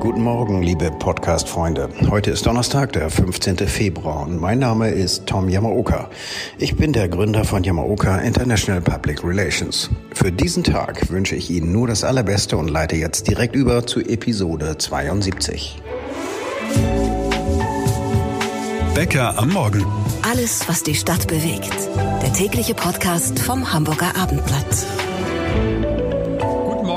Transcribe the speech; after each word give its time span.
Guten 0.00 0.20
Morgen, 0.20 0.62
liebe 0.62 0.90
Podcast-Freunde. 0.90 1.88
Heute 2.10 2.32
ist 2.32 2.44
Donnerstag, 2.44 2.92
der 2.92 3.08
15. 3.08 3.56
Februar 3.56 4.26
und 4.26 4.38
mein 4.38 4.58
Name 4.58 4.90
ist 4.90 5.24
Tom 5.24 5.48
Yamaoka. 5.48 6.10
Ich 6.58 6.76
bin 6.76 6.92
der 6.92 7.08
Gründer 7.08 7.44
von 7.44 7.64
Yamaoka 7.64 8.18
International 8.18 8.82
Public 8.82 9.24
Relations. 9.24 9.88
Für 10.12 10.30
diesen 10.30 10.62
Tag 10.62 11.08
wünsche 11.08 11.34
ich 11.34 11.48
Ihnen 11.48 11.72
nur 11.72 11.88
das 11.88 12.04
Allerbeste 12.04 12.58
und 12.58 12.68
leite 12.68 12.96
jetzt 12.96 13.26
direkt 13.26 13.56
über 13.56 13.86
zu 13.86 14.00
Episode 14.00 14.76
72. 14.76 15.80
Bäcker 18.94 19.38
am 19.38 19.48
Morgen. 19.48 19.82
Alles, 20.30 20.68
was 20.68 20.82
die 20.82 20.94
Stadt 20.94 21.26
bewegt. 21.26 21.72
Der 22.22 22.34
tägliche 22.34 22.74
Podcast 22.74 23.38
vom 23.38 23.72
Hamburger 23.72 24.14
Abendblatt. 24.14 24.86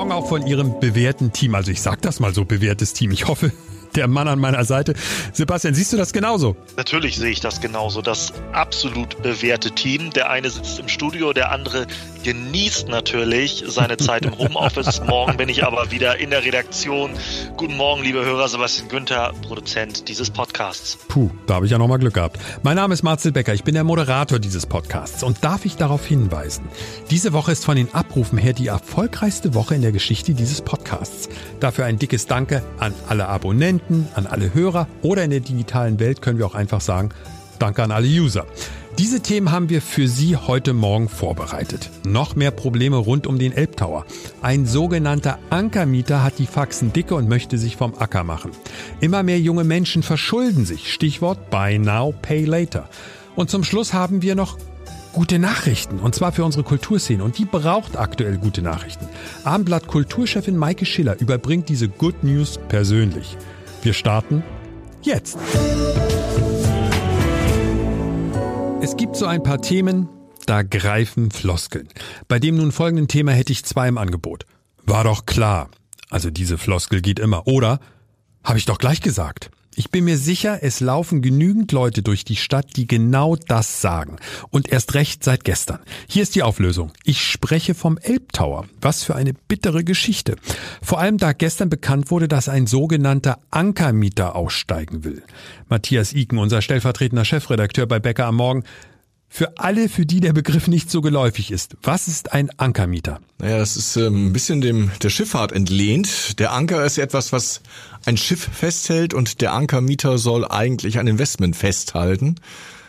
Morgen 0.08 0.24
auch 0.24 0.30
von 0.30 0.48
Ihrem 0.48 0.80
bewährten 0.80 1.34
Team. 1.34 1.54
Also 1.54 1.70
ich 1.70 1.82
sag 1.82 2.02
das 2.02 2.22
mal 2.22 2.34
so, 2.34 2.46
bewährtes 2.46 2.94
Team. 2.94 3.12
Ich 3.12 3.28
hoffe, 3.28 3.52
der 3.98 4.08
Mann 4.08 4.28
an 4.28 4.40
meiner 4.40 4.64
Seite. 4.64 4.94
Sebastian, 5.34 5.74
siehst 5.74 5.92
du 5.92 5.98
das 5.98 6.14
genauso? 6.14 6.56
Natürlich 6.78 7.18
sehe 7.18 7.32
ich 7.32 7.40
das 7.40 7.60
genauso. 7.60 8.02
Das 8.02 8.32
absolut 8.54 9.22
bewährte 9.24 9.72
Team. 9.72 10.12
Der 10.12 10.30
eine 10.30 10.50
sitzt 10.50 10.80
im 10.80 10.88
Studio, 10.88 11.34
der 11.34 11.52
andere 11.52 11.88
genießt 12.24 12.90
natürlich 12.90 13.64
seine 13.68 13.98
Zeit 13.98 14.26
im 14.26 14.38
Homeoffice. 14.38 15.02
Morgen 15.08 15.38
bin 15.38 15.50
ich 15.50 15.64
aber 15.64 15.92
wieder 15.92 16.20
in 16.20 16.30
der 16.30 16.44
Redaktion. 16.44 17.12
Guten 17.56 17.78
Morgen, 17.78 18.04
liebe 18.04 18.24
Hörer. 18.24 18.48
Sebastian 18.48 18.90
Günther, 18.90 19.34
Produzent 19.42 20.08
dieses 20.08 20.30
Podcasts. 20.30 20.98
Puh, 21.08 21.30
da 21.46 21.56
habe 21.56 21.66
ich 21.66 21.72
ja 21.72 21.78
nochmal 21.78 22.00
Glück 22.00 22.14
gehabt. 22.14 22.38
Mein 22.64 22.76
Name 22.76 22.94
ist 22.94 23.04
Marcel 23.04 23.32
Becker. 23.32 23.54
Ich 23.54 23.64
bin 23.64 23.74
der 23.74 23.84
Moderator 23.84 24.40
dieses 24.40 24.66
Podcasts. 24.66 25.24
Und 25.24 25.44
darf 25.44 25.66
ich 25.66 25.78
darauf 25.78 26.06
hinweisen? 26.06 26.66
Diese 27.10 27.34
Woche 27.34 27.54
ist 27.54 27.66
von 27.66 27.78
den 27.78 27.94
Abrufen 27.94 28.38
her 28.38 28.54
die 28.54 28.68
erfolgreichste 28.68 29.54
Woche 29.54 29.76
in 29.76 29.82
der 29.82 29.94
Geschichte 29.94 30.34
dieses 30.34 30.62
Podcasts. 30.62 31.30
Dafür 31.62 31.86
ein 31.86 31.98
dickes 31.98 32.28
Danke 32.28 32.62
an 32.78 32.94
alle 33.08 33.28
Abonnenten, 33.30 33.87
an 34.16 34.28
alle 34.28 34.54
Hörer 34.54 34.88
oder 35.02 35.24
in 35.24 35.32
der 35.32 35.40
digitalen 35.40 36.00
Welt 36.00 36.22
können 36.22 36.40
wir 36.40 36.46
auch 36.46 36.56
einfach 36.56 36.82
sagen, 36.82 37.12
Danke 37.60 37.84
an 37.84 37.92
alle 37.92 38.08
User. 38.08 38.46
Diese 39.00 39.20
Themen 39.20 39.52
haben 39.52 39.70
wir 39.70 39.82
für 39.82 40.08
Sie 40.08 40.36
heute 40.36 40.74
Morgen 40.74 41.10
vorbereitet. 41.10 41.90
Noch 42.04 42.36
mehr 42.36 42.52
Probleme 42.52 42.98
rund 42.98 43.28
um 43.28 43.38
den 43.38 43.52
Elbtower. 43.52 44.06
Ein 44.42 44.66
sogenannter 44.66 45.38
Ankermieter 45.50 46.24
hat 46.24 46.40
die 46.40 46.48
Faxen 46.48 46.94
dicke 46.94 47.16
und 47.16 47.30
möchte 47.30 47.58
sich 47.58 47.76
vom 47.76 47.96
Acker 47.98 48.24
machen. 48.24 48.52
Immer 49.02 49.24
mehr 49.24 49.40
junge 49.40 49.64
Menschen 49.64 50.04
verschulden 50.04 50.66
sich. 50.66 50.92
Stichwort 50.92 51.50
Buy 51.50 51.80
Now, 51.80 52.14
Pay 52.22 52.46
Later. 52.46 52.90
Und 53.36 53.50
zum 53.50 53.64
Schluss 53.64 53.94
haben 53.94 54.22
wir 54.24 54.36
noch 54.36 54.58
gute 55.14 55.38
Nachrichten. 55.40 56.00
Und 56.00 56.16
zwar 56.16 56.32
für 56.32 56.44
unsere 56.44 56.64
Kulturszene. 56.64 57.24
Und 57.24 57.38
die 57.38 57.46
braucht 57.46 57.98
aktuell 57.98 58.38
gute 58.38 58.62
Nachrichten. 58.62 59.08
Abendblatt 59.44 59.88
Kulturchefin 59.88 60.58
Maike 60.58 60.86
Schiller 60.86 61.20
überbringt 61.20 61.70
diese 61.70 61.88
Good 61.88 62.24
News 62.24 62.60
persönlich. 62.68 63.38
Wir 63.82 63.94
starten 63.94 64.44
jetzt. 65.02 65.38
Es 68.82 68.96
gibt 68.98 69.16
so 69.16 69.26
ein 69.26 69.44
paar 69.44 69.62
Themen, 69.62 70.10
da 70.46 70.64
greifen 70.64 71.32
Floskeln. 71.32 71.88
Bei 72.28 72.40
dem 72.40 72.58
nun 72.58 72.72
folgenden 72.72 73.08
Thema 73.08 73.32
hätte 73.32 73.52
ich 73.52 73.66
zwei 73.66 73.88
im 73.88 73.98
Angebot. 73.98 74.46
War 74.86 75.04
doch 75.04 75.26
klar. 75.26 75.70
Also 76.10 76.30
diese 76.30 76.58
Floskel 76.58 77.02
geht 77.02 77.20
immer. 77.20 77.48
Oder 77.48 77.80
habe 78.44 78.58
ich 78.58 78.66
doch 78.66 78.78
gleich 78.78 79.02
gesagt. 79.02 79.52
Ich 79.80 79.92
bin 79.92 80.06
mir 80.06 80.18
sicher, 80.18 80.64
es 80.64 80.80
laufen 80.80 81.22
genügend 81.22 81.72
Leute 81.72 82.02
durch 82.02 82.26
die 82.26 82.36
Stadt, 82.36 82.66
die 82.78 82.88
genau 82.88 83.36
das 83.36 83.80
sagen. 83.80 84.16
Und 84.50 84.70
erst 84.70 84.96
recht 84.96 85.24
seit 85.24 85.44
gestern. 85.44 85.78
Hier 86.08 86.24
ist 86.24 86.34
die 86.34 86.42
Auflösung. 86.42 86.92
Ich 87.04 87.22
spreche 87.22 87.76
vom 87.76 88.00
Elbtower. 88.00 88.66
Was 88.82 89.04
für 89.04 89.16
eine 89.16 89.34
bittere 89.34 89.84
Geschichte. 89.84 90.36
Vor 90.82 91.00
allem 91.00 91.20
da 91.20 91.32
gestern 91.32 91.70
bekannt 91.70 92.10
wurde, 92.10 92.28
dass 92.28 92.50
ein 92.50 92.66
sogenannter 92.66 93.38
Ankermieter 93.52 94.36
aussteigen 94.36 95.04
will. 95.04 95.22
Matthias 95.70 96.12
Iken, 96.12 96.40
unser 96.40 96.64
stellvertretender 96.64 97.24
Chefredakteur 97.24 97.86
bei 97.86 98.00
Becker 98.00 98.26
am 98.26 98.38
Morgen, 98.38 98.64
für 99.30 99.58
alle, 99.58 99.90
für 99.90 100.06
die 100.06 100.20
der 100.20 100.34
Begriff 100.34 100.68
nicht 100.68 100.90
so 100.90 101.02
geläufig 101.02 101.52
ist, 101.52 101.76
was 101.84 102.08
ist 102.08 102.34
ein 102.34 102.50
Ankermieter? 102.58 103.20
Naja, 103.40 103.58
das 103.58 103.76
ist 103.76 103.96
ähm, 103.98 104.28
ein 104.28 104.34
bisschen 104.34 104.62
dem 104.62 104.92
der 105.02 105.10
Schifffahrt 105.10 105.52
entlehnt. 105.52 106.40
Der 106.40 106.54
Anker 106.54 106.86
ist 106.86 106.98
etwas, 106.98 107.32
was 107.32 107.62
ein 108.06 108.18
Schiff 108.18 108.50
festhält 108.52 109.14
und 109.14 109.42
der 109.42 109.54
Ankermieter 109.54 110.18
soll 110.18 110.46
eigentlich 110.46 110.98
ein 110.98 111.08
Investment 111.08 111.56
festhalten. 111.56 112.36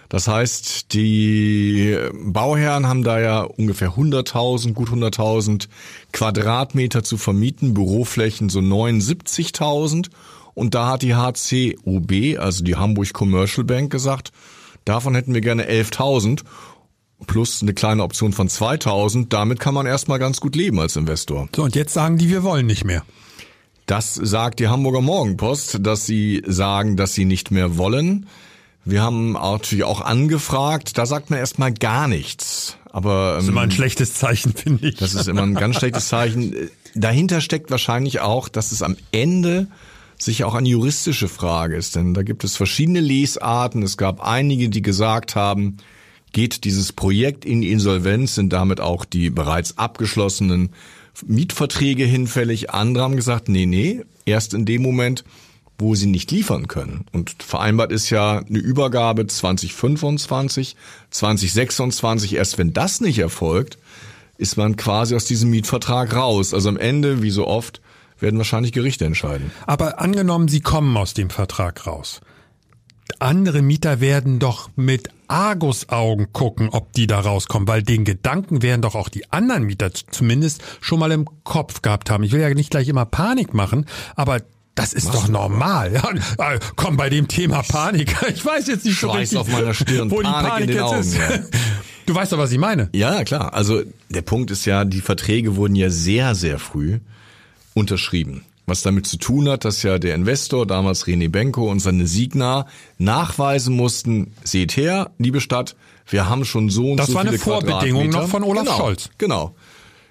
Das 0.09 0.27
heißt, 0.27 0.95
die 0.95 1.99
Bauherren 2.15 2.87
haben 2.87 3.05
da 3.05 3.21
ja 3.21 3.43
ungefähr 3.43 3.91
100.000, 3.91 4.73
gut 4.73 4.89
100.000 4.89 5.69
Quadratmeter 6.13 7.03
zu 7.05 7.19
vermieten, 7.19 7.75
Büroflächen 7.75 8.49
so 8.49 8.61
79.000. 8.61 10.09
Und 10.55 10.75
da 10.75 10.89
hat 10.89 11.03
die 11.03 11.15
HCUB, 11.15 12.39
also 12.41 12.65
die 12.65 12.77
Hamburg 12.77 13.13
Commercial 13.13 13.65
Bank, 13.65 13.93
gesagt, 13.93 14.33
Davon 14.89 15.15
hätten 15.15 15.35
wir 15.35 15.43
gerne 15.43 15.69
11.000 15.69 16.45
plus 17.27 17.61
eine 17.61 17.75
kleine 17.75 18.03
Option 18.03 18.33
von 18.33 18.49
2.000. 18.49 19.29
Damit 19.29 19.61
kann 19.61 19.75
man 19.75 19.85
erstmal 19.85 20.19
ganz 20.19 20.41
gut 20.41 20.57
leben 20.57 20.81
als 20.81 20.97
Investor. 20.97 21.47
So, 21.55 21.65
und 21.65 21.77
jetzt 21.77 21.93
sagen 21.93 22.17
die, 22.17 22.31
wir 22.31 22.43
wollen 22.43 22.65
nicht 22.65 22.85
mehr. 22.85 23.05
Das 23.85 24.15
sagt 24.15 24.61
die 24.61 24.69
Hamburger 24.69 25.03
Morgenpost, 25.03 25.79
dass 25.81 26.07
sie 26.07 26.43
sagen, 26.47 26.97
dass 26.97 27.15
sie 27.15 27.27
nicht 27.27 27.51
mehr 27.51 27.77
wollen. 27.77 28.29
Wir 28.87 29.03
haben 29.03 29.33
natürlich 29.33 29.85
auch 29.85 30.01
angefragt, 30.01 30.97
da 30.97 31.05
sagt 31.05 31.29
man 31.29 31.39
erstmal 31.39 31.75
gar 31.75 32.09
nichts. 32.09 32.79
Aber 32.91 33.35
das 33.35 33.45
ist 33.45 33.51
immer 33.51 33.61
ein 33.61 33.71
ähm, 33.71 33.77
schlechtes 33.77 34.15
Zeichen, 34.15 34.53
finde 34.57 34.89
ich. 34.89 34.97
Das 34.97 35.13
ist 35.13 35.29
immer 35.29 35.43
ein 35.43 35.55
ganz 35.55 35.77
schlechtes 35.77 36.09
Zeichen. 36.09 36.71
Dahinter 36.95 37.43
steckt 37.43 37.71
wahrscheinlich 37.71 38.21
auch, 38.21 38.49
dass 38.49 38.73
es 38.73 38.83
am 38.83 38.97
Ende 39.13 39.67
sicher 40.19 40.47
auch 40.47 40.55
eine 40.55 40.69
juristische 40.69 41.29
Frage 41.29 41.77
ist, 41.77 41.97
denn 41.97 42.15
da 42.15 42.23
gibt 42.23 42.45
es 42.45 42.57
verschiedene 42.57 43.01
Lesarten. 43.01 43.83
Es 43.83 43.97
gab 43.97 44.21
einige, 44.21 44.69
die 44.69 44.83
gesagt 44.83 45.37
haben, 45.37 45.77
geht 46.33 46.65
dieses 46.65 46.93
Projekt 46.93 47.45
in 47.45 47.61
die 47.61 47.71
Insolvenz, 47.71 48.35
sind 48.35 48.53
damit 48.53 48.81
auch 48.81 49.05
die 49.05 49.31
bereits 49.31 49.79
abgeschlossenen 49.79 50.71
Mietverträge 51.27 52.05
hinfällig. 52.05 52.71
Andere 52.71 53.05
haben 53.05 53.17
gesagt, 53.17 53.49
nee, 53.49 53.67
nee, 53.67 54.03
erst 54.25 54.55
in 54.55 54.65
dem 54.65 54.83
Moment, 54.83 55.25
wo 55.79 55.95
sie 55.95 56.07
nicht 56.07 56.31
liefern 56.31 56.67
können. 56.67 57.07
Und 57.13 57.37
vereinbart 57.43 57.93
ist 57.93 58.11
ja 58.11 58.39
eine 58.39 58.59
Übergabe 58.59 59.27
2025, 59.27 60.77
2026. 61.11 62.35
Erst 62.35 62.59
wenn 62.59 62.73
das 62.73 63.01
nicht 63.01 63.19
erfolgt, 63.19 63.79
ist 64.39 64.57
man 64.57 64.77
quasi 64.77 65.15
aus 65.15 65.25
diesem 65.25 65.51
Mietvertrag 65.51 66.15
raus. 66.15 66.53
Also 66.53 66.69
am 66.69 66.77
Ende, 66.77 67.23
wie 67.23 67.31
so 67.31 67.47
oft, 67.47 67.81
werden 68.21 68.39
wahrscheinlich 68.39 68.73
Gerichte 68.73 69.05
entscheiden. 69.05 69.51
Aber 69.67 70.01
angenommen, 70.01 70.49
Sie 70.49 70.61
kommen 70.61 70.97
aus 70.97 71.15
dem 71.15 71.31
Vertrag 71.31 71.87
raus. 71.87 72.21
Andere 73.21 73.63
Mieter 73.63 74.01
werden 74.01 74.39
doch 74.39 74.71
mit 74.77 75.09
Argusaugen 75.29 76.33
gucken, 76.33 76.69
ob 76.71 76.93
die 76.93 77.07
da 77.07 77.21
rauskommen, 77.21 77.67
weil 77.67 77.83
den 77.83 78.05
Gedanken 78.05 78.63
werden 78.63 78.83
doch 78.83 78.95
auch 78.95 79.09
die 79.09 79.31
anderen 79.33 79.65
Mieter 79.65 79.93
zumindest 79.93 80.63
schon 80.81 80.99
mal 81.01 81.11
im 81.13 81.27
Kopf 81.43 81.83
gehabt 81.83 82.11
haben. 82.11 82.23
Ich 82.23 82.33
will 82.33 82.41
ja 82.41 82.53
nicht 82.53 82.71
gleich 82.71 82.89
immer 82.89 83.07
Panik 83.07 83.55
machen, 83.55 83.87
aber 84.15 84.41
das 84.75 84.93
ist 84.93 85.07
Was? 85.07 85.13
doch 85.15 85.29
normal. 85.29 85.93
Ja, 85.93 86.53
äh, 86.53 86.61
komm 86.77 86.97
bei 86.97 87.11
dem 87.11 87.27
Thema 87.29 87.63
Panik. 87.63 88.15
Ich 88.29 88.45
weiß 88.45 88.69
jetzt 88.69 88.85
nicht 88.85 89.01
so 89.01 89.11
richtig, 89.11 89.39
auf 89.39 89.49
meiner 89.49 89.75
Stirn, 89.75 90.11
wo 90.11 90.21
Panik 90.21 90.39
die 90.43 90.49
Panik 90.49 90.67
den 90.69 90.81
Augen, 90.81 91.13
Ja. 91.13 91.39
Du 92.07 92.15
weißt 92.15 92.33
doch, 92.33 92.39
was 92.39 92.53
ich 92.53 92.59
meine. 92.59 92.89
Ja, 92.95 93.23
klar. 93.25 93.53
Also 93.53 93.83
der 94.09 94.23
Punkt 94.23 94.51
ist 94.51 94.65
ja, 94.65 94.87
die 94.87 95.03
Verträge 95.03 95.57
wurden 95.57 95.75
ja 95.75 95.91
sehr, 95.91 96.35
sehr 96.35 96.59
früh 96.59 97.01
unterschrieben. 97.79 98.45
Was 98.67 98.83
damit 98.83 99.07
zu 99.07 99.17
tun 99.17 99.49
hat, 99.49 99.65
dass 99.65 99.83
ja 99.83 99.99
der 99.99 100.15
Investor, 100.15 100.67
damals 100.67 101.07
René 101.07 101.31
Benko 101.31 101.71
und 101.71 101.81
seine 101.81 102.07
Signa, 102.07 102.67
nachweisen 102.99 103.75
mussten, 103.75 104.35
seht 104.45 104.77
her, 104.77 105.11
liebe 105.17 105.41
Stadt, 105.41 105.75
wir 106.07 106.29
haben 106.29 106.45
schon 106.45 106.69
so 106.69 106.91
und 106.91 106.99
das 106.99 107.07
so 107.07 107.19
viele 107.19 107.33
Das 107.33 107.47
war 107.47 107.61
eine 107.61 107.63
Vorbedingung 107.63 108.09
noch 108.11 108.29
von 108.29 108.43
Olaf 108.43 108.65
genau, 108.65 108.77
Scholz. 108.77 109.11
Genau. 109.17 109.55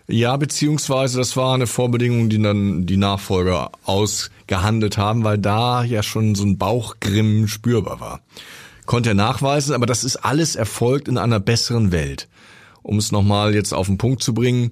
Ja, 0.07 0.37
beziehungsweise 0.37 1.19
das 1.19 1.35
war 1.35 1.53
eine 1.53 1.67
Vorbedingung, 1.67 2.29
die 2.29 2.41
dann 2.41 2.85
die 2.85 2.97
Nachfolger 2.97 3.71
ausgehandelt 3.83 4.97
haben, 4.97 5.23
weil 5.23 5.37
da 5.37 5.83
ja 5.83 6.01
schon 6.01 6.33
so 6.33 6.43
ein 6.43 6.57
Bauchgrimm 6.57 7.47
spürbar 7.47 7.99
war. 7.99 8.21
Konnte 8.85 9.09
er 9.09 9.15
nachweisen, 9.15 9.75
aber 9.75 9.85
das 9.85 10.05
ist 10.05 10.15
alles 10.15 10.55
erfolgt 10.55 11.09
in 11.09 11.17
einer 11.17 11.41
besseren 11.41 11.91
Welt. 11.91 12.29
Um 12.83 12.97
es 12.97 13.11
nochmal 13.11 13.53
jetzt 13.53 13.73
auf 13.73 13.87
den 13.87 13.97
Punkt 13.97 14.23
zu 14.23 14.33
bringen, 14.33 14.71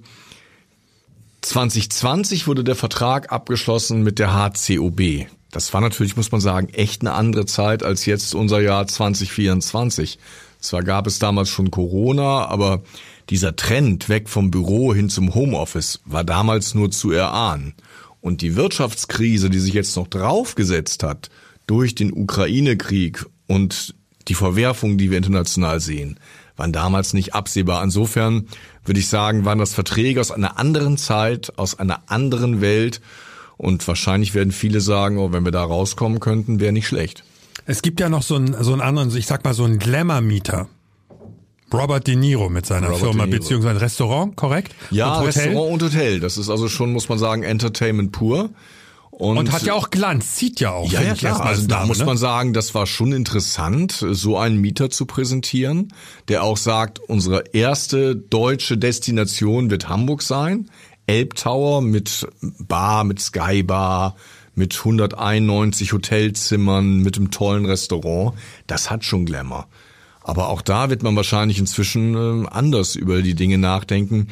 2020 1.46 2.48
wurde 2.48 2.64
der 2.64 2.74
Vertrag 2.74 3.30
abgeschlossen 3.30 4.02
mit 4.02 4.18
der 4.18 4.34
HCOB. 4.34 5.26
Das 5.52 5.72
war 5.72 5.80
natürlich, 5.80 6.16
muss 6.16 6.32
man 6.32 6.40
sagen, 6.40 6.70
echt 6.70 7.02
eine 7.02 7.12
andere 7.12 7.46
Zeit 7.46 7.84
als 7.84 8.04
jetzt 8.04 8.34
unser 8.34 8.60
Jahr 8.60 8.88
2024. 8.88 10.18
Zwar 10.58 10.82
gab 10.82 11.06
es 11.06 11.20
damals 11.20 11.48
schon 11.48 11.70
Corona, 11.70 12.46
aber 12.46 12.82
dieser 13.30 13.54
Trend 13.54 14.08
weg 14.08 14.28
vom 14.28 14.50
Büro 14.50 14.92
hin 14.92 15.08
zum 15.08 15.36
Homeoffice 15.36 16.00
war 16.04 16.24
damals 16.24 16.74
nur 16.74 16.90
zu 16.90 17.12
erahnen. 17.12 17.74
Und 18.20 18.42
die 18.42 18.56
Wirtschaftskrise, 18.56 19.48
die 19.48 19.60
sich 19.60 19.74
jetzt 19.74 19.94
noch 19.94 20.08
draufgesetzt 20.08 21.04
hat 21.04 21.30
durch 21.68 21.94
den 21.94 22.12
Ukraine-Krieg 22.12 23.24
und 23.46 23.94
die 24.26 24.34
Verwerfung, 24.34 24.98
die 24.98 25.12
wir 25.12 25.18
international 25.18 25.78
sehen, 25.78 26.18
waren 26.56 26.72
damals 26.72 27.12
nicht 27.12 27.34
absehbar. 27.34 27.82
Insofern 27.82 28.46
würde 28.84 29.00
ich 29.00 29.08
sagen, 29.08 29.44
waren 29.44 29.58
das 29.58 29.74
Verträge 29.74 30.20
aus 30.20 30.30
einer 30.30 30.58
anderen 30.58 30.96
Zeit, 30.96 31.52
aus 31.58 31.78
einer 31.78 32.02
anderen 32.06 32.60
Welt. 32.60 33.00
Und 33.56 33.86
wahrscheinlich 33.88 34.34
werden 34.34 34.52
viele 34.52 34.80
sagen, 34.80 35.18
oh, 35.18 35.32
wenn 35.32 35.44
wir 35.44 35.52
da 35.52 35.64
rauskommen 35.64 36.20
könnten, 36.20 36.60
wäre 36.60 36.72
nicht 36.72 36.86
schlecht. 36.86 37.24
Es 37.64 37.82
gibt 37.82 38.00
ja 38.00 38.08
noch 38.08 38.22
so 38.22 38.36
einen, 38.36 38.62
so 38.62 38.72
einen 38.72 38.82
anderen, 38.82 39.14
ich 39.16 39.26
sag 39.26 39.44
mal 39.44 39.54
so 39.54 39.64
einen 39.64 39.78
Glamour-Mieter. 39.78 40.68
Robert 41.72 42.06
De 42.06 42.14
Niro 42.14 42.48
mit 42.48 42.64
seiner 42.64 42.88
Robert 42.88 43.00
Firma 43.00 43.26
beziehungsweise 43.26 43.80
Restaurant, 43.80 44.36
korrekt? 44.36 44.74
Ja, 44.90 45.18
und. 45.18 45.26
Restaurant 45.26 45.72
und 45.72 45.82
Hotel. 45.82 46.20
Das 46.20 46.36
ist 46.38 46.48
also 46.48 46.68
schon, 46.68 46.92
muss 46.92 47.08
man 47.08 47.18
sagen, 47.18 47.42
Entertainment 47.42 48.12
pur. 48.12 48.50
Und 49.18 49.50
hat 49.50 49.62
ja 49.62 49.72
auch 49.72 49.88
Glanz, 49.88 50.34
zieht 50.34 50.60
ja 50.60 50.72
auch. 50.72 50.92
Ja, 50.92 51.00
ja 51.00 51.14
klar. 51.14 51.40
Also 51.40 51.62
als 51.62 51.66
da 51.68 51.76
Name, 51.76 51.88
muss 51.88 52.00
ne? 52.00 52.04
man 52.04 52.18
sagen, 52.18 52.52
das 52.52 52.74
war 52.74 52.86
schon 52.86 53.12
interessant, 53.12 54.04
so 54.10 54.36
einen 54.36 54.58
Mieter 54.60 54.90
zu 54.90 55.06
präsentieren, 55.06 55.94
der 56.28 56.42
auch 56.42 56.58
sagt, 56.58 56.98
unsere 56.98 57.44
erste 57.54 58.14
deutsche 58.14 58.76
Destination 58.76 59.70
wird 59.70 59.88
Hamburg 59.88 60.20
sein. 60.20 60.70
Elbtower 61.06 61.80
mit 61.80 62.28
Bar, 62.42 63.04
mit 63.04 63.18
Skybar, 63.18 64.16
mit 64.54 64.76
191 64.76 65.94
Hotelzimmern, 65.94 66.98
mit 66.98 67.16
einem 67.16 67.30
tollen 67.30 67.64
Restaurant. 67.64 68.34
Das 68.66 68.90
hat 68.90 69.02
schon 69.02 69.24
Glamour. 69.24 69.66
Aber 70.20 70.50
auch 70.50 70.60
da 70.60 70.90
wird 70.90 71.02
man 71.02 71.16
wahrscheinlich 71.16 71.58
inzwischen 71.58 72.44
äh, 72.44 72.48
anders 72.48 72.96
über 72.96 73.22
die 73.22 73.34
Dinge 73.34 73.56
nachdenken. 73.56 74.28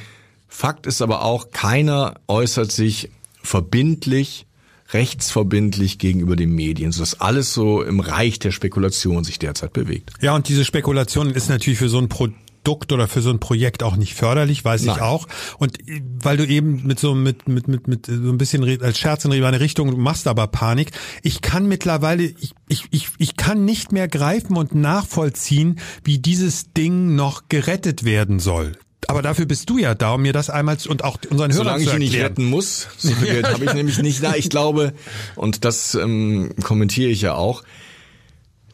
Fakt 0.46 0.86
ist 0.86 1.00
aber 1.00 1.22
auch, 1.22 1.52
keiner 1.52 2.16
äußert 2.28 2.70
sich 2.70 3.08
verbindlich, 3.42 4.46
rechtsverbindlich 4.94 5.98
gegenüber 5.98 6.36
den 6.36 6.52
Medien, 6.52 6.92
sodass 6.92 7.20
alles 7.20 7.52
so 7.52 7.82
im 7.82 8.00
Reich 8.00 8.38
der 8.38 8.52
Spekulation 8.52 9.24
sich 9.24 9.38
derzeit 9.38 9.72
bewegt. 9.72 10.12
Ja, 10.20 10.34
und 10.34 10.48
diese 10.48 10.64
Spekulation 10.64 11.30
ist 11.30 11.48
natürlich 11.48 11.78
für 11.78 11.88
so 11.88 11.98
ein 11.98 12.08
Produkt 12.08 12.92
oder 12.92 13.08
für 13.08 13.20
so 13.20 13.30
ein 13.30 13.40
Projekt 13.40 13.82
auch 13.82 13.96
nicht 13.96 14.14
förderlich, 14.14 14.64
weiß 14.64 14.82
ich 14.82 14.86
Nein. 14.86 15.00
auch. 15.00 15.26
Und 15.58 15.78
äh, 15.88 16.00
weil 16.22 16.36
du 16.36 16.46
eben 16.46 16.86
mit 16.86 16.98
so 16.98 17.14
mit 17.14 17.46
mit 17.48 17.68
mit 17.68 17.88
mit 17.88 18.06
so 18.06 18.12
ein 18.12 18.38
bisschen 18.38 18.64
als 18.80 18.98
Scherz 18.98 19.24
in 19.24 19.32
eine 19.32 19.60
Richtung 19.60 19.90
du 19.90 19.96
machst 19.98 20.26
aber 20.26 20.46
Panik. 20.46 20.92
Ich 21.22 21.42
kann 21.42 21.66
mittlerweile 21.66 22.22
ich 22.22 22.54
ich 22.68 22.84
ich 22.90 23.08
ich 23.18 23.36
kann 23.36 23.64
nicht 23.64 23.92
mehr 23.92 24.08
greifen 24.08 24.56
und 24.56 24.74
nachvollziehen, 24.74 25.80
wie 26.04 26.18
dieses 26.18 26.72
Ding 26.72 27.14
noch 27.14 27.48
gerettet 27.48 28.04
werden 28.04 28.38
soll. 28.38 28.72
Aber 29.08 29.22
dafür 29.22 29.46
bist 29.46 29.70
du 29.70 29.78
ja 29.78 29.94
da, 29.94 30.12
um 30.14 30.22
mir 30.22 30.32
das 30.32 30.50
einmal 30.50 30.78
zu- 30.78 30.90
und 30.90 31.04
auch 31.04 31.18
unseren 31.30 31.52
Hörern 31.52 31.66
Solange 31.66 31.84
zu 31.84 31.90
ich 31.90 31.94
ihn 31.94 31.98
nicht 32.00 32.14
erklären. 32.14 32.32
retten 32.32 32.44
muss, 32.44 32.88
so 32.96 33.12
viel 33.12 33.28
Geld 33.28 33.48
habe 33.52 33.64
ich 33.64 33.74
nämlich 33.74 33.98
nicht 33.98 34.22
da. 34.22 34.34
Ich 34.34 34.50
glaube, 34.50 34.92
und 35.36 35.64
das 35.64 35.94
ähm, 35.94 36.54
kommentiere 36.62 37.10
ich 37.10 37.20
ja 37.20 37.34
auch, 37.34 37.62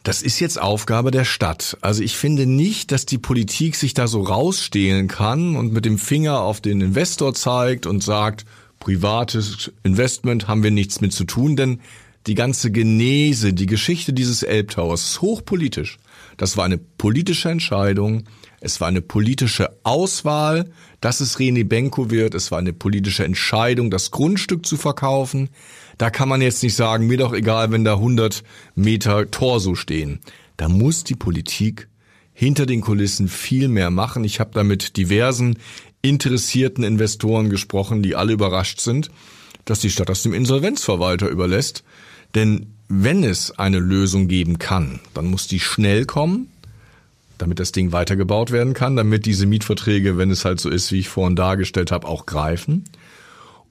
das 0.03 0.21
ist 0.23 0.39
jetzt 0.39 0.59
Aufgabe 0.59 1.11
der 1.11 1.25
Stadt. 1.25 1.77
Also 1.81 2.01
ich 2.01 2.17
finde 2.17 2.45
nicht, 2.45 2.91
dass 2.91 3.05
die 3.05 3.19
Politik 3.19 3.75
sich 3.75 3.93
da 3.93 4.07
so 4.07 4.21
rausstehlen 4.21 5.07
kann 5.07 5.55
und 5.55 5.73
mit 5.73 5.85
dem 5.85 5.99
Finger 5.99 6.39
auf 6.39 6.59
den 6.59 6.81
Investor 6.81 7.33
zeigt 7.33 7.85
und 7.85 8.03
sagt, 8.03 8.45
privates 8.79 9.71
Investment 9.83 10.47
haben 10.47 10.63
wir 10.63 10.71
nichts 10.71 11.01
mit 11.01 11.13
zu 11.13 11.23
tun, 11.23 11.55
denn 11.55 11.81
die 12.27 12.35
ganze 12.35 12.71
Genese, 12.71 13.53
die 13.53 13.65
Geschichte 13.65 14.13
dieses 14.13 14.43
Elbtowers 14.43 15.03
ist 15.03 15.21
hochpolitisch. 15.21 15.99
Das 16.41 16.57
war 16.57 16.65
eine 16.65 16.79
politische 16.79 17.49
Entscheidung. 17.49 18.23
Es 18.61 18.81
war 18.81 18.87
eine 18.87 19.03
politische 19.03 19.77
Auswahl, 19.83 20.71
dass 20.99 21.19
es 21.19 21.37
René 21.37 21.63
Benko 21.63 22.09
wird. 22.09 22.33
Es 22.33 22.49
war 22.49 22.57
eine 22.57 22.73
politische 22.73 23.23
Entscheidung, 23.23 23.91
das 23.91 24.09
Grundstück 24.09 24.65
zu 24.65 24.75
verkaufen. 24.75 25.49
Da 25.99 26.09
kann 26.09 26.27
man 26.27 26.41
jetzt 26.41 26.63
nicht 26.63 26.73
sagen, 26.73 27.05
mir 27.05 27.19
doch 27.19 27.33
egal, 27.33 27.69
wenn 27.69 27.83
da 27.83 27.93
100 27.93 28.41
Meter 28.73 29.29
Torso 29.29 29.75
stehen. 29.75 30.19
Da 30.57 30.67
muss 30.67 31.03
die 31.03 31.13
Politik 31.13 31.89
hinter 32.33 32.65
den 32.65 32.81
Kulissen 32.81 33.27
viel 33.27 33.67
mehr 33.67 33.91
machen. 33.91 34.23
Ich 34.23 34.39
habe 34.39 34.49
da 34.51 34.63
mit 34.63 34.97
diversen 34.97 35.59
interessierten 36.01 36.83
Investoren 36.83 37.51
gesprochen, 37.51 38.01
die 38.01 38.15
alle 38.15 38.33
überrascht 38.33 38.79
sind, 38.79 39.11
dass 39.65 39.79
die 39.79 39.91
Stadt 39.91 40.09
das 40.09 40.23
dem 40.23 40.33
Insolvenzverwalter 40.33 41.27
überlässt. 41.29 41.83
Denn 42.33 42.73
wenn 42.93 43.23
es 43.23 43.57
eine 43.57 43.79
Lösung 43.79 44.27
geben 44.27 44.59
kann, 44.59 44.99
dann 45.13 45.25
muss 45.25 45.47
die 45.47 45.61
schnell 45.61 46.05
kommen, 46.05 46.51
damit 47.37 47.59
das 47.59 47.71
Ding 47.71 47.93
weitergebaut 47.93 48.51
werden 48.51 48.73
kann, 48.73 48.97
damit 48.97 49.25
diese 49.25 49.45
Mietverträge, 49.45 50.17
wenn 50.17 50.29
es 50.29 50.43
halt 50.43 50.59
so 50.59 50.69
ist, 50.69 50.91
wie 50.91 50.99
ich 50.99 51.07
vorhin 51.07 51.37
dargestellt 51.37 51.91
habe, 51.91 52.05
auch 52.07 52.25
greifen. 52.25 52.83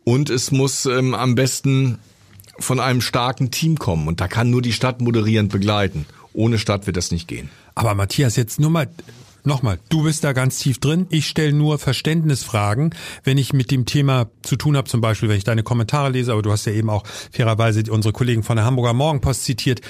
Und 0.04 0.30
es 0.30 0.50
muss 0.50 0.86
ähm, 0.86 1.14
am 1.14 1.34
besten 1.34 1.98
von 2.58 2.80
einem 2.80 3.02
starken 3.02 3.50
Team 3.50 3.78
kommen. 3.78 4.08
Und 4.08 4.22
da 4.22 4.26
kann 4.26 4.50
nur 4.50 4.62
die 4.62 4.72
Stadt 4.72 5.02
moderierend 5.02 5.52
begleiten. 5.52 6.06
Ohne 6.32 6.58
Stadt 6.58 6.86
wird 6.86 6.96
das 6.96 7.10
nicht 7.10 7.28
gehen. 7.28 7.50
Aber 7.74 7.94
Matthias, 7.94 8.36
jetzt 8.36 8.58
nur 8.58 8.70
mal, 8.70 8.88
nochmal, 9.44 9.78
du 9.88 10.04
bist 10.04 10.24
da 10.24 10.32
ganz 10.32 10.58
tief 10.58 10.78
drin. 10.78 11.06
Ich 11.10 11.26
stelle 11.26 11.52
nur 11.52 11.78
Verständnisfragen, 11.78 12.94
wenn 13.24 13.38
ich 13.38 13.52
mit 13.52 13.70
dem 13.70 13.86
Thema 13.86 14.30
zu 14.42 14.56
tun 14.56 14.76
habe, 14.76 14.88
zum 14.88 15.00
Beispiel, 15.00 15.28
wenn 15.28 15.36
ich 15.36 15.44
deine 15.44 15.62
Kommentare 15.62 16.10
lese, 16.10 16.32
aber 16.32 16.42
du 16.42 16.52
hast 16.52 16.66
ja 16.66 16.72
eben 16.72 16.90
auch 16.90 17.04
fairerweise 17.32 17.82
unsere 17.90 18.12
Kollegen 18.12 18.42
von 18.42 18.56
der 18.56 18.64
Hamburger 18.64 18.92
Morgenpost 18.92 19.44
zitiert. 19.44 19.80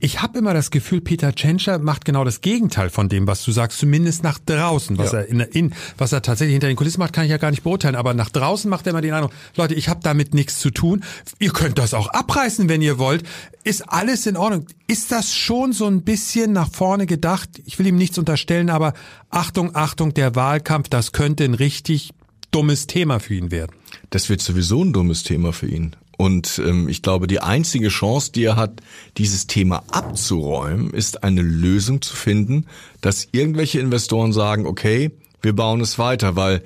Ich 0.00 0.22
habe 0.22 0.38
immer 0.38 0.54
das 0.54 0.70
Gefühl, 0.70 1.00
Peter 1.00 1.34
Tschentscher 1.34 1.80
macht 1.80 2.04
genau 2.04 2.22
das 2.22 2.40
Gegenteil 2.40 2.88
von 2.88 3.08
dem, 3.08 3.26
was 3.26 3.42
du 3.42 3.50
sagst, 3.50 3.78
zumindest 3.80 4.22
nach 4.22 4.38
draußen. 4.38 4.96
Was 4.96 5.10
Ja. 5.12 5.18
er 5.20 5.28
in, 5.28 5.40
in 5.40 5.74
was 5.96 6.12
er 6.12 6.22
tatsächlich 6.22 6.52
hinter 6.52 6.68
den 6.68 6.76
Kulissen 6.76 7.00
macht, 7.00 7.12
kann 7.12 7.24
ich 7.24 7.30
ja 7.32 7.36
gar 7.36 7.50
nicht 7.50 7.64
beurteilen. 7.64 7.96
Aber 7.96 8.14
nach 8.14 8.28
draußen 8.30 8.70
macht 8.70 8.86
er 8.86 8.90
immer 8.90 9.00
den 9.00 9.12
Eindruck, 9.12 9.32
Leute, 9.56 9.74
ich 9.74 9.88
habe 9.88 9.98
damit 10.02 10.34
nichts 10.34 10.60
zu 10.60 10.70
tun. 10.70 11.02
Ihr 11.40 11.50
könnt 11.52 11.78
das 11.78 11.94
auch 11.94 12.08
abreißen, 12.08 12.68
wenn 12.68 12.80
ihr 12.80 12.98
wollt. 12.98 13.24
Ist 13.64 13.88
alles 13.88 14.26
in 14.26 14.36
Ordnung? 14.36 14.66
Ist 14.86 15.10
das 15.10 15.34
schon 15.34 15.72
so 15.72 15.86
ein 15.86 16.02
bisschen 16.02 16.52
nach 16.52 16.70
vorne 16.70 17.06
gedacht? 17.06 17.60
Ich 17.64 17.78
will 17.80 17.86
ihm 17.88 17.96
nichts 17.96 18.18
unterstellen, 18.18 18.70
aber 18.70 18.94
Achtung, 19.30 19.74
Achtung, 19.74 20.14
der 20.14 20.36
Wahlkampf, 20.36 20.88
das 20.88 21.10
könnte 21.10 21.42
ein 21.44 21.54
richtig 21.54 22.10
dummes 22.52 22.86
Thema 22.86 23.18
für 23.18 23.34
ihn 23.34 23.50
werden. 23.50 23.72
Das 24.10 24.28
wird 24.28 24.40
sowieso 24.42 24.84
ein 24.84 24.92
dummes 24.92 25.24
Thema 25.24 25.52
für 25.52 25.66
ihn. 25.66 25.96
Und 26.18 26.60
ähm, 26.66 26.88
ich 26.88 27.00
glaube, 27.00 27.28
die 27.28 27.38
einzige 27.38 27.88
Chance, 27.88 28.32
die 28.32 28.42
er 28.42 28.56
hat, 28.56 28.80
dieses 29.16 29.46
Thema 29.46 29.84
abzuräumen, 29.88 30.90
ist 30.90 31.22
eine 31.22 31.42
Lösung 31.42 32.02
zu 32.02 32.14
finden, 32.14 32.66
dass 33.00 33.28
irgendwelche 33.30 33.78
Investoren 33.78 34.32
sagen, 34.32 34.66
okay, 34.66 35.12
wir 35.42 35.54
bauen 35.54 35.80
es 35.80 35.96
weiter, 35.96 36.34
weil 36.34 36.64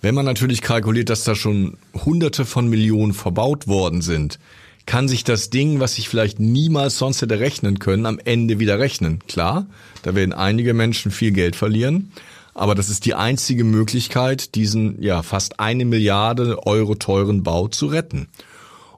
wenn 0.00 0.14
man 0.14 0.24
natürlich 0.24 0.62
kalkuliert, 0.62 1.10
dass 1.10 1.22
da 1.24 1.34
schon 1.34 1.76
Hunderte 2.06 2.46
von 2.46 2.66
Millionen 2.68 3.12
verbaut 3.12 3.68
worden 3.68 4.00
sind, 4.00 4.38
kann 4.86 5.06
sich 5.06 5.22
das 5.22 5.50
Ding, 5.50 5.80
was 5.80 5.98
ich 5.98 6.08
vielleicht 6.08 6.40
niemals 6.40 6.96
sonst 6.96 7.20
hätte 7.20 7.40
rechnen 7.40 7.78
können, 7.80 8.06
am 8.06 8.18
Ende 8.18 8.58
wieder 8.58 8.78
rechnen. 8.78 9.18
Klar, 9.28 9.66
da 10.02 10.14
werden 10.14 10.32
einige 10.32 10.72
Menschen 10.72 11.10
viel 11.10 11.32
Geld 11.32 11.56
verlieren, 11.56 12.10
aber 12.54 12.74
das 12.74 12.88
ist 12.88 13.04
die 13.04 13.14
einzige 13.14 13.64
Möglichkeit, 13.64 14.54
diesen 14.54 15.02
ja 15.02 15.22
fast 15.22 15.60
eine 15.60 15.84
Milliarde 15.84 16.66
Euro 16.66 16.94
teuren 16.94 17.42
Bau 17.42 17.68
zu 17.68 17.86
retten. 17.86 18.28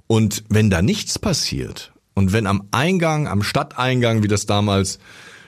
Und 0.06 0.44
wenn 0.49 0.70
da 0.70 0.82
nichts 0.82 1.19
passiert 1.19 1.92
und 2.14 2.33
wenn 2.33 2.47
am 2.47 2.69
Eingang, 2.71 3.26
am 3.28 3.42
Stadteingang, 3.42 4.23
wie 4.23 4.28
das 4.28 4.47
damals 4.47 4.99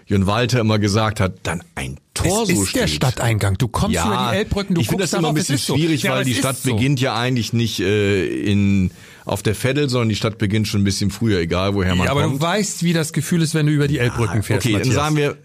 Jörn 0.06 0.26
Walter 0.26 0.60
immer 0.60 0.78
gesagt 0.78 1.20
hat, 1.20 1.34
dann 1.42 1.62
ein 1.74 1.98
Tor 2.14 2.42
es 2.44 2.48
so 2.48 2.62
ist 2.62 2.70
steht. 2.70 2.82
der 2.82 2.86
Stadteingang. 2.88 3.58
Du 3.58 3.68
kommst 3.68 3.94
ja, 3.94 4.06
über 4.06 4.30
die 4.32 4.38
Elbbrücken, 4.38 4.74
du 4.74 4.80
ich 4.80 4.88
finde 4.88 5.02
guckst 5.02 5.12
das 5.12 5.18
immer 5.18 5.28
ein 5.28 5.34
bisschen 5.34 5.54
ist 5.56 5.66
so. 5.66 5.76
schwierig, 5.76 6.02
Ja, 6.02 6.12
weil 6.12 6.24
die 6.24 6.34
Stadt 6.34 6.56
so. 6.56 6.74
beginnt 6.74 6.98
ja 7.00 7.14
eigentlich 7.14 7.52
nicht 7.52 7.78
äh, 7.80 8.26
in 8.26 8.90
auf 9.26 9.42
der 9.42 9.54
Veddel, 9.54 9.90
sondern 9.90 10.08
die 10.08 10.16
Stadt 10.16 10.38
beginnt 10.38 10.66
schon 10.66 10.80
ein 10.80 10.84
bisschen 10.84 11.10
früher, 11.10 11.38
egal 11.40 11.74
woher 11.74 11.94
man 11.94 12.06
Ja, 12.06 12.10
aber 12.12 12.22
kommt. 12.22 12.36
du 12.36 12.40
weißt, 12.40 12.82
wie 12.82 12.94
das 12.94 13.12
Gefühl 13.12 13.42
ist, 13.42 13.54
wenn 13.54 13.66
du 13.66 13.72
über 13.72 13.86
die 13.86 13.98
Elbbrücken 13.98 14.42
fährst. 14.42 14.64
Okay, 14.64 14.72
dann 14.72 14.80
Matthias. 14.88 14.96
sagen 14.96 15.16
wir 15.16 15.36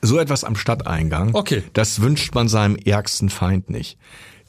so 0.00 0.18
etwas 0.18 0.44
am 0.44 0.56
Stadteingang. 0.56 1.34
Okay. 1.34 1.62
Das 1.74 2.00
wünscht 2.00 2.34
man 2.34 2.48
seinem 2.48 2.76
ärgsten 2.76 3.28
Feind 3.28 3.68
nicht. 3.68 3.98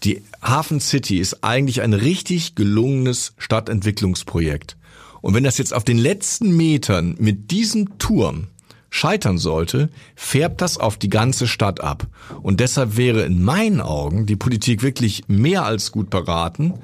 Die 0.04 0.22
Hafen 0.42 0.80
City 0.80 1.18
ist 1.18 1.44
eigentlich 1.44 1.82
ein 1.82 1.94
richtig 1.94 2.56
gelungenes 2.56 3.34
Stadtentwicklungsprojekt. 3.38 4.78
Und 5.22 5.34
wenn 5.34 5.44
das 5.44 5.58
jetzt 5.58 5.74
auf 5.74 5.84
den 5.84 5.98
letzten 5.98 6.56
Metern 6.56 7.16
mit 7.20 7.52
diesem 7.52 7.98
Turm 7.98 8.48
scheitern 8.90 9.38
sollte, 9.38 9.90
färbt 10.16 10.62
das 10.62 10.78
auf 10.78 10.98
die 10.98 11.10
ganze 11.10 11.48
Stadt 11.48 11.82
ab. 11.82 12.08
Und 12.42 12.60
deshalb 12.60 12.96
wäre 12.96 13.24
in 13.24 13.44
meinen 13.44 13.82
Augen 13.82 14.26
die 14.26 14.36
Politik 14.36 14.84
wirklich 14.84 15.24
mehr 15.28 15.66
als 15.66 15.92
gut 15.92 16.10
beraten, 16.10 16.76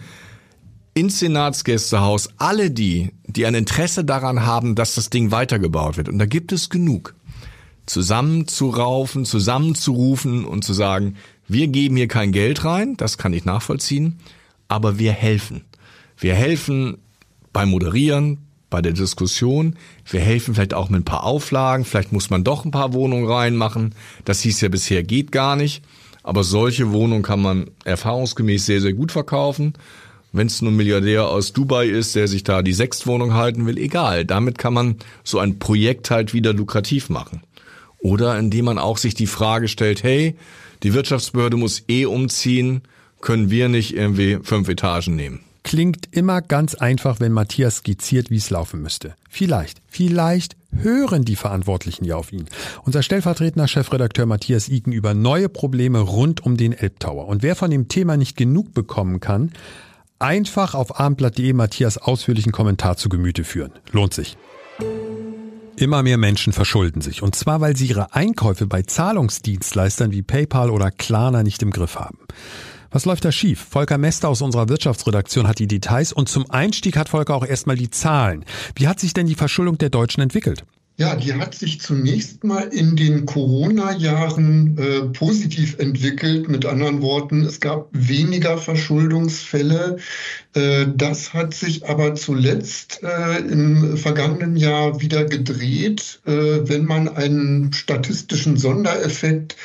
ins 0.95 1.19
Senatsgästehaus 1.19 2.29
alle 2.37 2.69
die, 2.69 3.11
die 3.25 3.45
ein 3.45 3.55
Interesse 3.55 4.03
daran 4.05 4.45
haben, 4.45 4.75
dass 4.75 4.95
das 4.95 5.09
Ding 5.09 5.31
weitergebaut 5.31 5.97
wird, 5.97 6.09
und 6.09 6.19
da 6.19 6.25
gibt 6.25 6.51
es 6.51 6.69
genug, 6.69 7.15
zusammenzuraufen, 7.85 9.25
zusammenzurufen 9.25 10.45
und 10.45 10.63
zu 10.63 10.73
sagen, 10.73 11.15
wir 11.53 11.67
geben 11.67 11.95
hier 11.95 12.07
kein 12.07 12.31
Geld 12.31 12.65
rein, 12.65 12.97
das 12.97 13.17
kann 13.17 13.33
ich 13.33 13.45
nachvollziehen, 13.45 14.19
aber 14.67 14.99
wir 14.99 15.11
helfen. 15.11 15.63
Wir 16.17 16.35
helfen 16.35 16.97
beim 17.51 17.69
Moderieren, 17.69 18.39
bei 18.73 18.81
der 18.81 18.93
Diskussion. 18.93 19.75
Wir 20.09 20.19
helfen 20.19 20.55
vielleicht 20.55 20.73
auch 20.73 20.89
mit 20.89 21.01
ein 21.01 21.05
paar 21.05 21.23
Auflagen. 21.23 21.85
Vielleicht 21.85 22.11
muss 22.11 22.31
man 22.31 22.43
doch 22.43 22.65
ein 22.65 22.71
paar 22.71 22.93
Wohnungen 22.93 23.27
reinmachen. 23.27 23.93
Das 24.25 24.41
hieß 24.41 24.61
ja 24.61 24.69
bisher 24.69 25.03
geht 25.03 25.31
gar 25.31 25.55
nicht. 25.55 25.83
Aber 26.23 26.43
solche 26.43 26.91
Wohnungen 26.91 27.21
kann 27.21 27.39
man 27.39 27.69
erfahrungsgemäß 27.85 28.65
sehr, 28.65 28.81
sehr 28.81 28.93
gut 28.93 29.11
verkaufen. 29.11 29.73
Wenn 30.31 30.47
es 30.47 30.63
nur 30.63 30.71
ein 30.71 30.75
Milliardär 30.75 31.27
aus 31.27 31.53
Dubai 31.53 31.85
ist, 31.85 32.15
der 32.15 32.27
sich 32.27 32.43
da 32.43 32.63
die 32.63 32.73
Sechstwohnung 32.73 33.35
halten 33.35 33.67
will, 33.67 33.77
egal. 33.77 34.25
Damit 34.25 34.57
kann 34.57 34.73
man 34.73 34.95
so 35.23 35.37
ein 35.37 35.59
Projekt 35.59 36.09
halt 36.09 36.33
wieder 36.33 36.53
lukrativ 36.53 37.09
machen. 37.09 37.43
Oder 37.99 38.39
indem 38.39 38.65
man 38.65 38.79
auch 38.79 38.97
sich 38.97 39.13
die 39.13 39.27
Frage 39.27 39.67
stellt, 39.67 40.01
hey, 40.01 40.35
die 40.83 40.93
Wirtschaftsbehörde 40.93 41.57
muss 41.57 41.83
eh 41.87 42.05
umziehen, 42.05 42.81
können 43.21 43.49
wir 43.49 43.69
nicht 43.69 43.95
irgendwie 43.95 44.39
fünf 44.43 44.67
Etagen 44.67 45.15
nehmen? 45.15 45.39
Klingt 45.63 46.09
immer 46.11 46.41
ganz 46.41 46.75
einfach, 46.75 47.21
wenn 47.21 47.31
Matthias 47.31 47.77
skizziert, 47.77 48.29
wie 48.29 48.35
es 48.35 48.49
laufen 48.49 48.81
müsste. 48.81 49.15
Vielleicht, 49.29 49.81
vielleicht 49.87 50.57
hören 50.71 51.23
die 51.23 51.37
Verantwortlichen 51.37 52.03
ja 52.03 52.17
auf 52.17 52.33
ihn. 52.33 52.45
Unser 52.83 53.01
stellvertretender 53.01 53.69
Chefredakteur 53.69 54.25
Matthias 54.25 54.67
Iken 54.67 54.91
über 54.91 55.13
neue 55.13 55.47
Probleme 55.47 55.99
rund 55.99 56.45
um 56.45 56.57
den 56.57 56.73
Elbtower. 56.73 57.27
Und 57.27 57.43
wer 57.43 57.55
von 57.55 57.71
dem 57.71 57.87
Thema 57.87 58.17
nicht 58.17 58.35
genug 58.35 58.73
bekommen 58.73 59.21
kann, 59.21 59.53
einfach 60.19 60.75
auf 60.75 60.99
abendblatt.de 60.99 61.53
Matthias 61.53 61.97
ausführlichen 61.97 62.51
Kommentar 62.51 62.97
zu 62.97 63.07
Gemüte 63.07 63.45
führen. 63.45 63.71
Lohnt 63.91 64.13
sich. 64.13 64.35
Immer 65.75 66.03
mehr 66.03 66.17
Menschen 66.17 66.53
verschulden 66.53 67.01
sich. 67.01 67.23
Und 67.23 67.35
zwar, 67.35 67.59
weil 67.59 67.75
sie 67.75 67.87
ihre 67.87 68.13
Einkäufe 68.13 68.67
bei 68.67 68.83
Zahlungsdienstleistern 68.83 70.11
wie 70.11 70.21
PayPal 70.21 70.69
oder 70.69 70.91
Klarna 70.91 71.43
nicht 71.43 71.61
im 71.63 71.71
Griff 71.71 71.95
haben. 71.95 72.19
Was 72.91 73.05
läuft 73.05 73.25
da 73.25 73.31
schief? 73.31 73.59
Volker 73.71 73.97
Mester 73.97 74.29
aus 74.29 74.43
unserer 74.43 74.69
Wirtschaftsredaktion 74.69 75.47
hat 75.47 75.57
die 75.57 75.67
Details 75.67 76.13
und 76.13 76.29
zum 76.29 76.49
Einstieg 76.51 76.95
hat 76.95 77.09
Volker 77.09 77.33
auch 77.33 77.45
erstmal 77.45 77.75
die 77.75 77.89
Zahlen. 77.89 78.45
Wie 78.75 78.87
hat 78.87 78.99
sich 78.99 79.13
denn 79.13 79.25
die 79.25 79.33
Verschuldung 79.33 79.79
der 79.79 79.89
Deutschen 79.89 80.21
entwickelt? 80.21 80.63
Ja, 80.95 81.15
die 81.15 81.33
hat 81.33 81.55
sich 81.55 81.81
zunächst 81.81 82.43
mal 82.43 82.67
in 82.67 82.95
den 82.95 83.25
Corona-Jahren 83.25 84.77
äh, 84.77 85.01
positiv 85.07 85.79
entwickelt. 85.79 86.49
Mit 86.49 86.67
anderen 86.67 87.01
Worten, 87.01 87.41
es 87.41 87.59
gab 87.59 87.89
weniger 87.93 88.59
Verschuldungsfälle. 88.59 89.97
Äh, 90.53 90.85
das 90.95 91.33
hat 91.33 91.55
sich 91.55 91.89
aber 91.89 92.13
zuletzt 92.13 93.01
äh, 93.01 93.39
im 93.39 93.97
vergangenen 93.97 94.55
Jahr 94.55 95.01
wieder 95.01 95.25
gedreht. 95.25 96.21
Äh, 96.27 96.69
wenn 96.69 96.85
man 96.85 97.09
einen 97.09 97.73
statistischen 97.73 98.57
Sondereffekt 98.57 99.55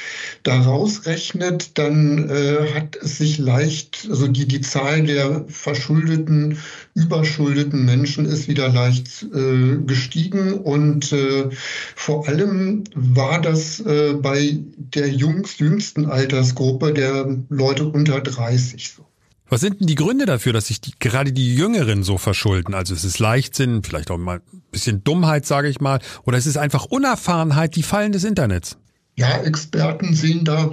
daraus 0.44 1.04
rechnet, 1.04 1.76
dann 1.76 2.30
äh, 2.30 2.72
hat 2.72 2.96
es 2.96 3.18
sich 3.18 3.36
leicht, 3.36 4.08
also 4.08 4.28
die, 4.28 4.48
die 4.48 4.62
Zahl 4.62 5.02
der 5.02 5.44
verschuldeten, 5.48 6.56
überschuldeten 6.94 7.84
Menschen 7.84 8.24
ist 8.24 8.48
wieder 8.48 8.70
leicht 8.70 9.26
äh, 9.34 9.76
gestiegen 9.84 10.54
und 10.54 11.17
äh, 11.18 11.50
vor 11.96 12.28
allem 12.28 12.84
war 12.94 13.40
das 13.40 13.80
äh, 13.80 14.14
bei 14.14 14.58
der 14.76 15.08
jüngst, 15.08 15.60
jüngsten 15.60 16.06
Altersgruppe 16.06 16.92
der 16.92 17.36
Leute 17.48 17.86
unter 17.86 18.20
30 18.20 18.90
so. 18.96 19.04
Was 19.50 19.62
sind 19.62 19.80
denn 19.80 19.86
die 19.86 19.94
Gründe 19.94 20.26
dafür, 20.26 20.52
dass 20.52 20.66
sich 20.66 20.80
die, 20.80 20.92
gerade 20.98 21.32
die 21.32 21.54
Jüngeren 21.54 22.02
so 22.02 22.18
verschulden? 22.18 22.74
Also 22.74 22.94
es 22.94 23.04
ist 23.04 23.18
Leichtsinn, 23.18 23.82
vielleicht 23.82 24.10
auch 24.10 24.18
mal 24.18 24.42
ein 24.52 24.62
bisschen 24.70 25.02
Dummheit, 25.04 25.46
sage 25.46 25.68
ich 25.68 25.80
mal, 25.80 26.00
oder 26.24 26.36
es 26.36 26.46
ist 26.46 26.58
einfach 26.58 26.84
Unerfahrenheit, 26.84 27.74
die 27.74 27.82
Fallen 27.82 28.12
des 28.12 28.24
Internets? 28.24 28.76
Ja, 29.16 29.38
Experten 29.38 30.14
sehen 30.14 30.44
da 30.44 30.70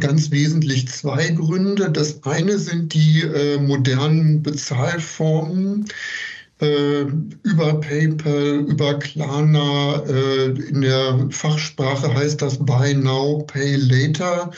ganz 0.00 0.30
wesentlich 0.30 0.88
zwei 0.88 1.28
Gründe. 1.30 1.90
Das 1.90 2.22
eine 2.24 2.58
sind 2.58 2.94
die 2.94 3.20
äh, 3.20 3.58
modernen 3.58 4.42
Bezahlformen, 4.42 5.86
über 6.60 7.80
PayPal, 7.80 8.64
über 8.68 8.98
Klarna. 8.98 10.02
Äh, 10.06 10.46
in 10.68 10.80
der 10.82 11.26
Fachsprache 11.30 12.14
heißt 12.14 12.40
das 12.42 12.58
Buy 12.58 12.94
Now, 12.94 13.44
Pay 13.46 13.76
Later. 13.76 14.50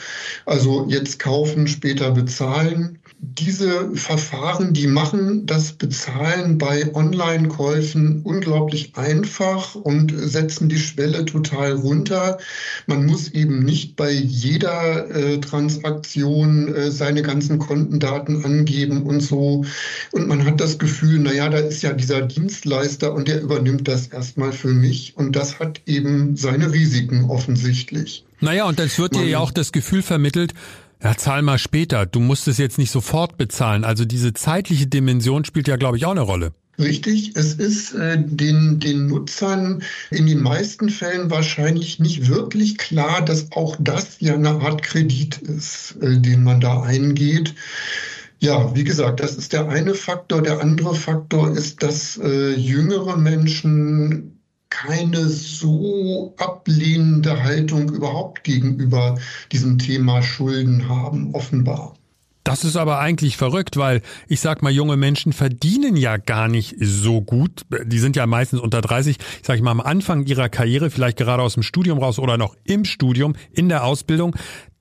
Also 0.45 0.85
jetzt 0.89 1.19
kaufen, 1.19 1.67
später 1.67 2.11
bezahlen 2.11 2.99
diese 3.19 3.95
Verfahren, 3.95 4.73
die 4.73 4.85
machen 4.85 5.47
das 5.47 5.73
Bezahlen 5.73 6.59
bei 6.59 6.93
Online-Käufen 6.93 8.21
unglaublich 8.23 8.95
einfach 8.95 9.73
und 9.73 10.13
setzen 10.15 10.69
die 10.69 10.77
Schwelle 10.77 11.25
total 11.25 11.73
runter. 11.73 12.37
Man 12.85 13.07
muss 13.07 13.29
eben 13.29 13.59
nicht 13.63 13.95
bei 13.95 14.11
jeder 14.11 15.09
äh, 15.09 15.39
Transaktion 15.39 16.73
äh, 16.75 16.91
seine 16.91 17.23
ganzen 17.23 17.57
Kontendaten 17.57 18.45
angeben 18.45 19.03
und 19.03 19.21
so. 19.21 19.65
Und 20.11 20.27
man 20.27 20.45
hat 20.45 20.61
das 20.61 20.77
Gefühl, 20.77 21.19
naja, 21.19 21.49
da 21.49 21.57
ist 21.57 21.81
ja 21.81 21.86
dieser 21.93 22.21
Dienstleister 22.21 23.13
und 23.13 23.27
der 23.27 23.41
übernimmt 23.41 23.87
das 23.87 24.07
erstmal 24.07 24.51
für 24.51 24.69
mich. 24.69 25.13
Und 25.15 25.35
das 25.35 25.59
hat 25.59 25.81
eben 25.85 26.35
seine 26.35 26.71
Risiken 26.71 27.25
offensichtlich. 27.25 28.25
Naja, 28.39 28.65
und 28.65 28.79
es 28.79 28.99
wird 28.99 29.15
dir 29.15 29.25
ja 29.25 29.39
auch 29.39 29.51
das 29.51 29.71
Gefühl 29.71 30.01
vermittelt, 30.01 30.53
ja, 31.03 31.15
zahl 31.15 31.41
mal 31.41 31.59
später. 31.59 32.05
Du 32.05 32.19
musst 32.19 32.47
es 32.47 32.57
jetzt 32.57 32.77
nicht 32.77 32.91
sofort 32.91 33.37
bezahlen. 33.37 33.83
Also 33.83 34.05
diese 34.05 34.33
zeitliche 34.33 34.87
Dimension 34.87 35.45
spielt 35.45 35.67
ja, 35.67 35.75
glaube 35.75 35.97
ich, 35.97 36.05
auch 36.05 36.11
eine 36.11 36.21
Rolle. 36.21 36.53
Richtig, 36.79 37.31
es 37.35 37.55
ist 37.55 37.95
äh, 37.95 38.17
den, 38.19 38.79
den 38.79 39.07
Nutzern 39.07 39.81
in 40.11 40.27
den 40.27 40.43
meisten 40.43 40.89
Fällen 40.89 41.31
wahrscheinlich 41.31 41.97
nicht 41.99 42.27
wirklich 42.27 42.77
klar, 42.77 43.25
dass 43.25 43.51
auch 43.51 43.75
das 43.79 44.17
ja 44.19 44.35
eine 44.35 44.61
Art 44.61 44.83
Kredit 44.83 45.37
ist, 45.39 45.95
äh, 46.01 46.19
den 46.19 46.43
man 46.43 46.61
da 46.61 46.83
eingeht. 46.83 47.55
Ja, 48.39 48.75
wie 48.75 48.83
gesagt, 48.83 49.19
das 49.19 49.35
ist 49.35 49.53
der 49.53 49.67
eine 49.67 49.95
Faktor. 49.95 50.41
Der 50.41 50.61
andere 50.61 50.93
Faktor 50.93 51.49
ist, 51.51 51.81
dass 51.81 52.17
äh, 52.17 52.53
jüngere 52.53 53.17
Menschen 53.17 54.37
keine 54.69 55.27
so 55.27 56.35
ablehnende 56.37 57.43
Haltung 57.43 57.89
überhaupt 57.89 58.43
gegenüber 58.43 59.17
diesem 59.51 59.79
Thema 59.79 60.21
Schulden 60.21 60.87
haben, 60.89 61.33
offenbar. 61.33 61.95
Das 62.47 62.63
ist 62.63 62.77
aber 62.77 62.99
eigentlich 62.99 63.35
verrückt, 63.35 63.75
weil 63.75 64.01
ich 64.29 64.39
sag 64.39 64.61
mal, 64.63 64.71
junge 64.71 64.95
Menschen 64.95 65.33
verdienen 65.33 65.97
ja 65.97 66.15
gar 66.15 66.47
nicht 66.47 66.75
so 66.79 67.19
gut. 67.19 67.65
Die 67.83 67.99
sind 67.99 68.15
ja 68.15 68.25
meistens 68.25 68.61
unter 68.61 68.79
30, 68.79 69.17
ich 69.19 69.45
sag 69.45 69.59
mal, 69.59 69.71
am 69.71 69.81
Anfang 69.81 70.25
ihrer 70.25 70.47
Karriere, 70.47 70.89
vielleicht 70.89 71.17
gerade 71.17 71.43
aus 71.43 71.55
dem 71.55 71.63
Studium 71.63 71.99
raus 71.99 72.19
oder 72.19 72.37
noch 72.37 72.55
im 72.63 72.85
Studium, 72.85 73.35
in 73.51 73.67
der 73.67 73.83
Ausbildung. 73.83 74.33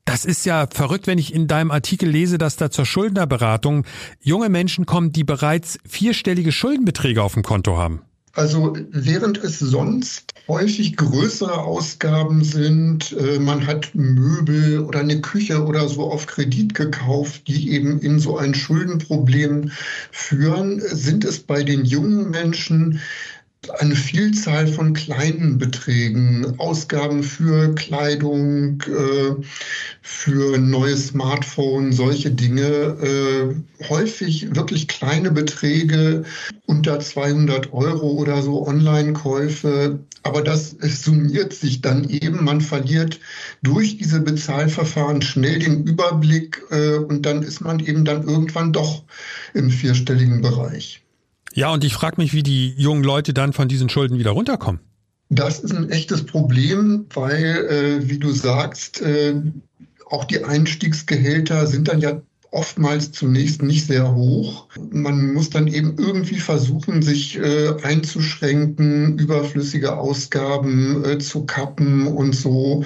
Das 0.06 0.24
ist 0.24 0.46
ja 0.46 0.68
verrückt, 0.72 1.08
wenn 1.08 1.18
ich 1.18 1.34
in 1.34 1.48
deinem 1.48 1.72
Artikel 1.72 2.08
lese, 2.08 2.38
dass 2.38 2.56
da 2.56 2.70
zur 2.70 2.86
Schuldnerberatung 2.86 3.84
junge 4.22 4.48
Menschen 4.48 4.86
kommen, 4.86 5.10
die 5.10 5.24
bereits 5.24 5.78
vierstellige 5.86 6.52
Schuldenbeträge 6.52 7.22
auf 7.22 7.34
dem 7.34 7.42
Konto 7.42 7.76
haben. 7.76 8.00
Also 8.32 8.76
während 8.90 9.38
es 9.38 9.58
sonst 9.58 10.34
häufig 10.46 10.96
größere 10.96 11.58
Ausgaben 11.58 12.44
sind, 12.44 13.16
äh, 13.18 13.38
man 13.38 13.66
hat 13.66 13.94
Möbel 13.94 14.80
oder 14.80 15.00
eine 15.00 15.22
Küche 15.22 15.64
oder 15.64 15.88
so 15.88 16.12
auf 16.12 16.26
Kredit 16.26 16.74
gekauft, 16.74 17.48
die 17.48 17.72
eben 17.72 17.98
in 18.00 18.20
so 18.20 18.36
ein 18.36 18.54
Schuldenproblem 18.54 19.72
führen, 20.12 20.80
sind 20.80 21.24
es 21.24 21.40
bei 21.40 21.64
den 21.64 21.86
jungen 21.86 22.30
Menschen 22.30 23.00
eine 23.70 23.96
Vielzahl 23.96 24.66
von 24.66 24.92
kleinen 24.92 25.58
Beträgen, 25.58 26.58
Ausgaben 26.58 27.22
für 27.22 27.74
Kleidung, 27.74 28.82
äh, 28.82 29.42
für 30.02 30.58
neues 30.58 31.08
Smartphone, 31.08 31.92
solche 31.92 32.30
Dinge, 32.30 32.62
äh, 32.62 33.84
häufig 33.88 34.54
wirklich 34.54 34.88
kleine 34.88 35.30
Beträge, 35.30 36.24
unter 36.66 37.00
200 37.00 37.72
Euro 37.72 38.12
oder 38.12 38.42
so 38.42 38.66
Online-Käufe. 38.66 40.00
Aber 40.22 40.42
das 40.42 40.76
summiert 40.80 41.52
sich 41.52 41.80
dann 41.80 42.08
eben. 42.08 42.44
Man 42.44 42.60
verliert 42.60 43.20
durch 43.62 43.96
diese 43.96 44.20
Bezahlverfahren 44.20 45.22
schnell 45.22 45.60
den 45.60 45.84
Überblick 45.84 46.62
äh, 46.70 46.96
und 46.96 47.24
dann 47.24 47.42
ist 47.42 47.60
man 47.60 47.80
eben 47.80 48.04
dann 48.04 48.26
irgendwann 48.26 48.72
doch 48.72 49.04
im 49.54 49.70
vierstelligen 49.70 50.42
Bereich. 50.42 51.05
Ja, 51.56 51.72
und 51.72 51.84
ich 51.84 51.94
frage 51.94 52.20
mich, 52.20 52.34
wie 52.34 52.42
die 52.42 52.74
jungen 52.76 53.02
Leute 53.02 53.32
dann 53.32 53.54
von 53.54 53.66
diesen 53.66 53.88
Schulden 53.88 54.18
wieder 54.18 54.32
runterkommen. 54.32 54.82
Das 55.30 55.60
ist 55.60 55.74
ein 55.74 55.88
echtes 55.88 56.26
Problem, 56.26 57.06
weil, 57.14 57.66
äh, 58.04 58.08
wie 58.10 58.18
du 58.18 58.30
sagst, 58.30 59.00
äh, 59.00 59.34
auch 60.10 60.24
die 60.24 60.44
Einstiegsgehälter 60.44 61.66
sind 61.66 61.88
dann 61.88 62.00
ja 62.00 62.20
oftmals 62.50 63.12
zunächst 63.12 63.62
nicht 63.62 63.86
sehr 63.86 64.14
hoch. 64.14 64.68
Man 64.90 65.34
muss 65.34 65.50
dann 65.50 65.66
eben 65.66 65.96
irgendwie 65.98 66.40
versuchen, 66.40 67.02
sich 67.02 67.38
äh, 67.38 67.74
einzuschränken, 67.82 69.18
überflüssige 69.18 69.96
Ausgaben 69.96 71.04
äh, 71.04 71.18
zu 71.18 71.44
kappen 71.46 72.06
und 72.06 72.34
so. 72.34 72.84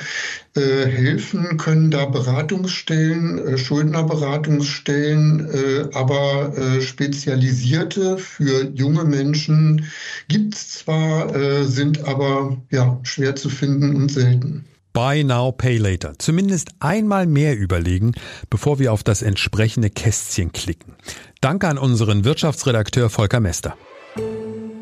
Äh, 0.57 0.87
helfen 0.87 1.59
können 1.59 1.93
da 1.93 2.07
Beratungsstellen, 2.07 3.39
äh, 3.39 3.57
Schuldnerberatungsstellen, 3.57 5.49
äh, 5.49 5.89
aber 5.95 6.57
äh, 6.59 6.83
spezialisierte 6.83 8.19
für 8.19 8.69
junge 8.75 9.05
Menschen 9.05 9.87
gibt 10.27 10.55
es 10.55 10.71
zwar, 10.71 11.65
sind 11.65 12.07
aber 12.07 12.57
ja, 12.71 12.99
schwer 13.03 13.37
zu 13.37 13.49
finden 13.49 13.95
und 13.97 14.11
selten. 14.11 14.65
Buy 14.93 15.23
Now, 15.25 15.53
Pay 15.53 15.79
Later. 15.79 16.19
Zumindest 16.19 16.71
einmal 16.81 17.27
mehr 17.27 17.57
überlegen, 17.57 18.13
bevor 18.49 18.79
wir 18.79 18.93
auf 18.93 19.05
das 19.05 19.23
entsprechende 19.23 19.91
Kästchen 19.91 20.53
klicken. 20.53 20.97
Danke 21.41 21.69
an 21.69 21.79
unseren 21.79 22.25
Wirtschaftsredakteur 22.25 23.09
Volker 23.09 23.41
Mester. 23.41 23.77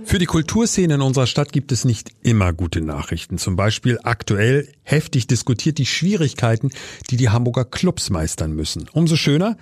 Für 0.04 0.18
die 0.18 0.24
Kulturszene 0.24 0.94
in 0.94 1.02
unserer 1.02 1.26
Stadt 1.26 1.52
gibt 1.52 1.70
es 1.70 1.84
nicht 1.84 2.12
immer 2.22 2.54
gute 2.54 2.80
Nachrichten. 2.80 3.36
Zum 3.36 3.56
Beispiel 3.56 3.98
aktuell 4.02 4.72
heftig 4.82 5.26
diskutiert 5.26 5.76
die 5.76 5.84
Schwierigkeiten, 5.84 6.70
die 7.10 7.18
die 7.18 7.28
Hamburger 7.28 7.66
Clubs 7.66 8.08
meistern 8.08 8.52
müssen. 8.52 8.88
Umso 8.94 9.16
schöner, 9.16 9.58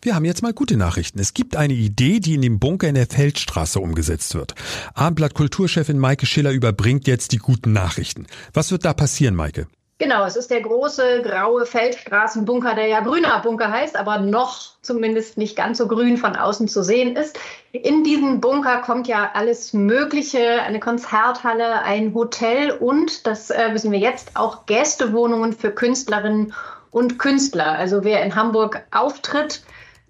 wir 0.00 0.14
haben 0.14 0.24
jetzt 0.24 0.42
mal 0.42 0.54
gute 0.54 0.78
Nachrichten. 0.78 1.18
Es 1.18 1.34
gibt 1.34 1.54
eine 1.54 1.74
Idee, 1.74 2.20
die 2.20 2.34
in 2.34 2.40
dem 2.40 2.58
Bunker 2.58 2.88
in 2.88 2.94
der 2.94 3.06
Feldstraße 3.06 3.78
umgesetzt 3.78 4.34
wird. 4.34 4.54
Abendblatt 4.94 5.34
Kulturchefin 5.34 5.98
Maike 5.98 6.24
Schiller 6.24 6.52
überbringt 6.52 7.06
jetzt 7.06 7.32
die 7.32 7.36
guten 7.36 7.74
Nachrichten. 7.74 8.26
Was 8.54 8.70
wird 8.70 8.86
da 8.86 8.94
passieren, 8.94 9.34
Maike? 9.34 9.66
Genau, 10.00 10.24
es 10.24 10.34
ist 10.34 10.50
der 10.50 10.62
große 10.62 11.20
graue 11.20 11.66
Feldstraßenbunker, 11.66 12.74
der 12.74 12.86
ja 12.86 13.00
grüner 13.00 13.38
Bunker 13.40 13.70
heißt, 13.70 13.98
aber 13.98 14.16
noch 14.16 14.70
zumindest 14.80 15.36
nicht 15.36 15.56
ganz 15.56 15.76
so 15.76 15.86
grün 15.86 16.16
von 16.16 16.36
außen 16.36 16.68
zu 16.68 16.82
sehen 16.82 17.16
ist. 17.16 17.38
In 17.72 18.02
diesen 18.02 18.40
Bunker 18.40 18.78
kommt 18.78 19.08
ja 19.08 19.32
alles 19.34 19.74
Mögliche, 19.74 20.62
eine 20.62 20.80
Konzerthalle, 20.80 21.82
ein 21.82 22.14
Hotel 22.14 22.70
und, 22.70 23.26
das 23.26 23.50
äh, 23.50 23.74
wissen 23.74 23.92
wir 23.92 23.98
jetzt, 23.98 24.38
auch 24.38 24.64
Gästewohnungen 24.64 25.52
für 25.52 25.70
Künstlerinnen 25.70 26.54
und 26.90 27.18
Künstler. 27.18 27.72
Also 27.72 28.02
wer 28.02 28.22
in 28.22 28.34
Hamburg 28.34 28.82
auftritt, 28.92 29.62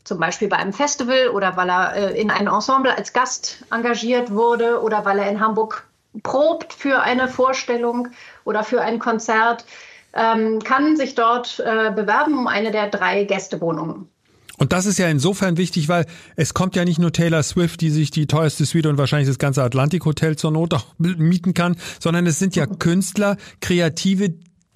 zum 0.04 0.20
Beispiel 0.20 0.46
bei 0.46 0.58
einem 0.58 0.72
Festival 0.72 1.30
oder 1.30 1.56
weil 1.56 1.68
er 1.68 1.96
äh, 1.96 2.20
in 2.20 2.30
ein 2.30 2.46
Ensemble 2.46 2.96
als 2.96 3.12
Gast 3.12 3.64
engagiert 3.72 4.30
wurde 4.30 4.80
oder 4.82 5.04
weil 5.04 5.18
er 5.18 5.28
in 5.28 5.40
Hamburg 5.40 5.84
probt 6.22 6.72
für 6.72 7.00
eine 7.02 7.28
Vorstellung 7.28 8.08
oder 8.50 8.64
für 8.64 8.82
ein 8.82 8.98
Konzert, 8.98 9.64
ähm, 10.12 10.58
kann 10.58 10.96
sich 10.96 11.14
dort 11.14 11.60
äh, 11.60 11.92
bewerben 11.92 12.36
um 12.36 12.48
eine 12.48 12.72
der 12.72 12.88
drei 12.88 13.24
Gästewohnungen. 13.24 14.08
Und 14.58 14.72
das 14.74 14.84
ist 14.84 14.98
ja 14.98 15.08
insofern 15.08 15.56
wichtig, 15.56 15.88
weil 15.88 16.04
es 16.36 16.52
kommt 16.52 16.76
ja 16.76 16.84
nicht 16.84 16.98
nur 16.98 17.12
Taylor 17.12 17.42
Swift, 17.42 17.80
die 17.80 17.88
sich 17.88 18.10
die 18.10 18.26
teuerste 18.26 18.66
Suite 18.66 18.86
und 18.86 18.98
wahrscheinlich 18.98 19.28
das 19.28 19.38
ganze 19.38 19.62
Atlantik 19.62 20.04
Hotel 20.04 20.36
zur 20.36 20.50
Not 20.50 20.74
auch 20.74 20.84
mieten 20.98 21.54
kann, 21.54 21.76
sondern 21.98 22.26
es 22.26 22.38
sind 22.38 22.56
ja 22.56 22.66
Künstler, 22.78 23.36
Kreative, 23.60 24.34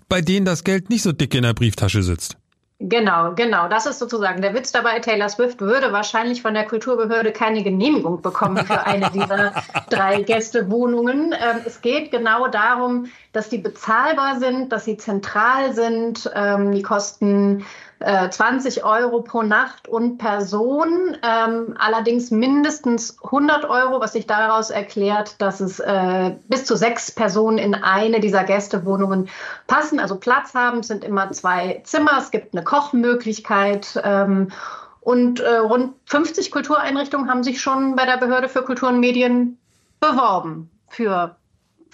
bei 0.08 0.22
denen 0.22 0.46
das 0.46 0.64
Geld 0.64 0.88
nicht 0.88 1.02
so 1.02 1.12
dick 1.12 1.34
in 1.34 1.42
der 1.42 1.52
Brieftasche 1.52 2.02
sitzt. 2.02 2.38
Genau, 2.86 3.32
genau. 3.34 3.66
Das 3.68 3.86
ist 3.86 3.98
sozusagen 3.98 4.42
der 4.42 4.52
Witz 4.52 4.70
dabei. 4.70 4.98
Taylor 4.98 5.30
Swift 5.30 5.62
würde 5.62 5.92
wahrscheinlich 5.92 6.42
von 6.42 6.52
der 6.52 6.66
Kulturbehörde 6.66 7.32
keine 7.32 7.62
Genehmigung 7.62 8.20
bekommen 8.20 8.66
für 8.66 8.84
eine 8.84 9.10
dieser 9.10 9.54
drei 9.90 10.20
Gästewohnungen. 10.20 11.32
Ähm, 11.32 11.62
es 11.64 11.80
geht 11.80 12.10
genau 12.10 12.48
darum, 12.48 13.06
dass 13.32 13.48
die 13.48 13.56
bezahlbar 13.56 14.38
sind, 14.38 14.70
dass 14.70 14.84
sie 14.84 14.98
zentral 14.98 15.72
sind. 15.72 16.30
Ähm, 16.34 16.72
die 16.72 16.82
kosten 16.82 17.64
20 18.30 18.78
äh, 18.78 18.82
Euro 18.82 19.22
pro 19.22 19.42
Nacht 19.42 19.88
und 19.88 20.18
Person, 20.18 21.16
ähm, 21.22 21.74
allerdings 21.78 22.30
mindestens 22.30 23.22
100 23.22 23.64
Euro, 23.64 24.00
was 24.00 24.12
sich 24.12 24.26
daraus 24.26 24.70
erklärt, 24.70 25.40
dass 25.40 25.60
es 25.60 25.80
äh, 25.80 26.32
bis 26.48 26.64
zu 26.64 26.76
sechs 26.76 27.10
Personen 27.10 27.58
in 27.58 27.74
eine 27.74 28.20
dieser 28.20 28.44
Gästewohnungen 28.44 29.28
passen, 29.66 30.00
also 30.00 30.16
Platz 30.16 30.54
haben. 30.54 30.80
Es 30.80 30.88
sind 30.88 31.04
immer 31.04 31.30
zwei 31.32 31.80
Zimmer, 31.84 32.18
es 32.18 32.30
gibt 32.30 32.54
eine 32.54 32.64
Kochmöglichkeit. 32.64 34.00
Ähm, 34.04 34.50
und 35.00 35.40
äh, 35.40 35.56
rund 35.56 35.94
50 36.06 36.50
Kultureinrichtungen 36.50 37.28
haben 37.28 37.44
sich 37.44 37.60
schon 37.60 37.94
bei 37.94 38.06
der 38.06 38.16
Behörde 38.16 38.48
für 38.48 38.62
Kultur 38.62 38.88
und 38.88 39.00
Medien 39.00 39.58
beworben 40.00 40.70
für 40.88 41.36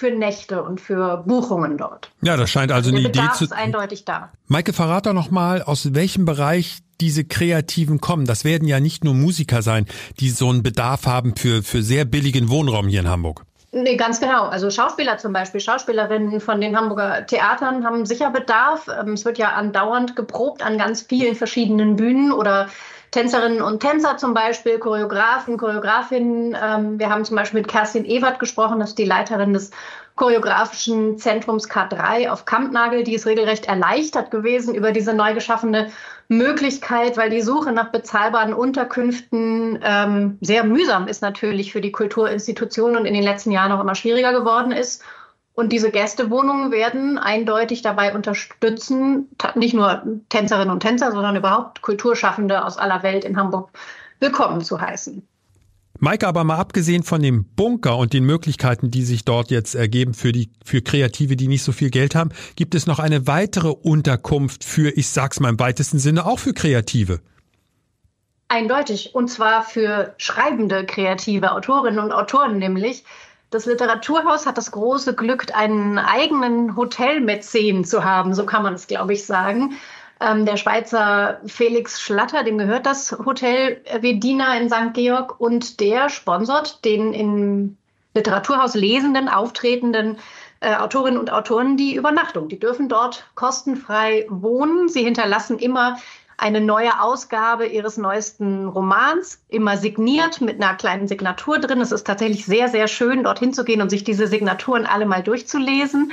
für 0.01 0.11
Nächte 0.11 0.63
und 0.63 0.81
für 0.81 1.19
Buchungen 1.27 1.77
dort. 1.77 2.11
Ja, 2.23 2.39
das 2.39 2.51
scheint 2.51 2.73
also 2.73 2.91
eine 2.91 3.01
Idee 3.01 3.29
zu. 3.35 3.45
ist 3.45 3.53
eindeutig 3.53 4.07
da. 4.07 4.31
Maike, 4.47 4.73
verrat 4.73 5.05
doch 5.05 5.13
noch 5.13 5.31
mal, 5.31 5.63
aus 5.63 5.93
welchem 5.95 6.25
Bereich 6.25 6.79
diese 7.03 7.25
Kreativen 7.25 8.01
kommen. 8.01 8.25
Das 8.25 8.45
werden 8.45 8.67
ja 8.67 8.81
nicht 8.81 9.05
nur 9.05 9.13
Musiker 9.13 9.61
sein, 9.61 9.85
die 10.19 10.31
so 10.31 10.49
einen 10.49 10.63
Bedarf 10.63 11.05
haben 11.05 11.37
für, 11.37 11.63
für 11.63 11.83
sehr 11.83 12.07
billigen 12.07 12.49
Wohnraum 12.49 12.89
hier 12.89 13.01
in 13.01 13.09
Hamburg. 13.09 13.45
Nee, 13.73 13.97
ganz 13.97 14.21
genau. 14.21 14.47
Also 14.47 14.71
Schauspieler 14.71 15.19
zum 15.19 15.35
Beispiel, 15.35 15.61
Schauspielerinnen 15.61 16.41
von 16.41 16.63
den 16.63 16.77
Hamburger 16.77 17.27
Theatern 17.27 17.85
haben 17.85 18.07
sicher 18.07 18.31
Bedarf. 18.31 18.89
Ähm, 18.89 19.13
es 19.13 19.27
wird 19.27 19.37
ja 19.37 19.51
andauernd 19.53 20.17
geprobt 20.17 20.65
an 20.65 20.79
ganz 20.79 21.03
vielen 21.03 21.37
verschiedenen 21.37 21.97
Bühnen 21.97 22.33
oder 22.33 22.69
Tänzerinnen 23.11 23.61
und 23.61 23.81
Tänzer 23.81 24.17
zum 24.17 24.35
Beispiel, 24.35 24.79
Choreografen, 24.79 25.57
Choreografinnen. 25.57 26.57
Ähm, 26.61 26.99
wir 26.99 27.11
haben 27.11 27.25
zum 27.25 27.37
Beispiel 27.37 27.61
mit 27.61 27.69
Kerstin 27.69 28.05
Ewert 28.05 28.39
gesprochen, 28.39 28.79
das 28.79 28.91
ist 28.91 28.99
die 28.99 29.05
Leiterin 29.05 29.53
des 29.53 29.73
choreografischen 30.15 31.19
Zentrums 31.19 31.69
K3 31.69 32.29
auf 32.29 32.45
Kampnagel. 32.45 33.05
Die 33.05 33.15
ist 33.15 33.27
regelrecht 33.27 33.67
erleichtert 33.67 34.31
gewesen 34.31 34.75
über 34.75 34.93
diese 34.93 35.15
neu 35.15 35.35
geschaffene 35.35 35.91
Möglichkeit, 36.29 37.17
weil 37.17 37.31
die 37.31 37.41
Suche 37.41 37.73
nach 37.73 37.91
bezahlbaren 37.91 38.55
Unterkünften 38.55 39.81
ähm, 39.83 40.39
sehr 40.41 40.63
mühsam 40.63 41.09
ist 41.09 41.23
natürlich 41.23 41.73
für 41.73 41.81
die 41.81 41.91
Kulturinstitutionen 41.91 42.97
und 42.97 43.07
in 43.07 43.15
den 43.15 43.25
letzten 43.25 43.51
Jahren 43.51 43.73
auch 43.73 43.81
immer 43.81 43.97
schwieriger 43.97 44.33
geworden 44.33 44.71
ist. 44.71 45.03
Und 45.61 45.73
diese 45.73 45.91
Gästewohnungen 45.91 46.73
werden 46.73 47.19
eindeutig 47.19 47.83
dabei 47.83 48.15
unterstützen, 48.15 49.29
nicht 49.57 49.75
nur 49.75 50.03
Tänzerinnen 50.31 50.71
und 50.71 50.81
Tänzer, 50.81 51.13
sondern 51.13 51.37
überhaupt 51.37 51.83
Kulturschaffende 51.83 52.65
aus 52.65 52.79
aller 52.79 53.03
Welt 53.03 53.27
in 53.27 53.37
Hamburg 53.37 53.69
willkommen 54.21 54.63
zu 54.63 54.81
heißen. 54.81 55.23
Maike, 55.99 56.27
aber 56.27 56.45
mal 56.45 56.57
abgesehen 56.57 57.03
von 57.03 57.21
dem 57.21 57.45
Bunker 57.45 57.99
und 57.99 58.15
den 58.15 58.25
Möglichkeiten, 58.25 58.91
die 58.91 59.03
sich 59.03 59.27
dort 59.27 59.51
jetzt 59.51 59.75
ergeben 59.75 60.15
für 60.15 60.33
die, 60.33 60.49
für 60.65 60.81
Kreative, 60.81 61.37
die 61.37 61.47
nicht 61.47 61.63
so 61.63 61.73
viel 61.73 61.91
Geld 61.91 62.15
haben, 62.15 62.31
gibt 62.57 62.75
es 62.75 62.87
noch 62.87 62.99
eine 62.99 63.27
weitere 63.27 63.69
Unterkunft 63.69 64.65
für, 64.65 64.89
ich 64.97 65.11
sag's 65.11 65.41
mal 65.41 65.51
im 65.51 65.61
weitesten 65.61 65.99
Sinne, 65.99 66.25
auch 66.25 66.39
für 66.39 66.55
Kreative. 66.55 67.21
Eindeutig. 68.49 69.15
Und 69.15 69.29
zwar 69.29 69.63
für 69.63 70.15
schreibende 70.17 70.87
kreative 70.87 71.53
Autorinnen 71.53 72.01
und 72.01 72.13
Autoren 72.13 72.57
nämlich. 72.57 73.05
Das 73.51 73.67
Literaturhaus 73.67 74.47
hat 74.47 74.59
das 74.59 74.71
große 74.71 75.15
Glück, 75.15 75.47
einen 75.55 75.99
eigenen 75.99 76.77
Hotelmäzen 76.77 77.85
zu 77.85 78.05
haben, 78.05 78.33
so 78.33 78.47
kann 78.47 78.63
man 78.63 78.75
es, 78.75 78.87
glaube 78.87 79.13
ich, 79.13 79.27
sagen. 79.27 79.77
Ähm, 80.21 80.47
der 80.47 80.57
Schweizer 80.57 81.41
Felix 81.47 82.01
Schlatter, 82.01 82.45
dem 82.45 82.59
gehört 82.59 82.87
das 82.87 83.11
Hotel 83.11 83.83
Vedina 84.01 84.57
in 84.57 84.69
St. 84.69 84.95
Georg 84.95 85.41
und 85.41 85.81
der 85.81 86.11
sponsert 86.11 86.85
den 86.85 87.13
im 87.13 87.77
Literaturhaus 88.15 88.75
lesenden, 88.75 89.29
auftretenden 89.29 90.19
äh, 90.61 90.75
Autorinnen 90.77 91.19
und 91.19 91.33
Autoren 91.33 91.77
die 91.77 91.95
Übernachtung. 91.95 92.49
Die 92.49 92.59
dürfen 92.59 92.89
dort 92.89 93.25
kostenfrei 93.35 94.27
wohnen. 94.29 94.89
Sie 94.89 95.03
hinterlassen 95.03 95.59
immer 95.59 95.99
eine 96.41 96.61
neue 96.61 97.01
Ausgabe 97.01 97.67
ihres 97.67 97.99
neuesten 97.99 98.67
Romans, 98.67 99.41
immer 99.49 99.77
signiert 99.77 100.41
mit 100.41 100.63
einer 100.63 100.75
kleinen 100.75 101.07
Signatur 101.07 101.59
drin. 101.59 101.81
Es 101.81 101.93
ist 101.93 102.07
tatsächlich 102.07 102.47
sehr, 102.47 102.69
sehr 102.69 102.89
schön, 102.89 103.25
dorthin 103.25 103.53
zu 103.53 103.65
gehen 103.65 103.83
und 103.83 103.91
sich 103.91 104.05
diese 104.05 104.27
Signaturen 104.27 104.87
alle 104.87 105.05
mal 105.05 105.23
durchzulesen. 105.23 106.13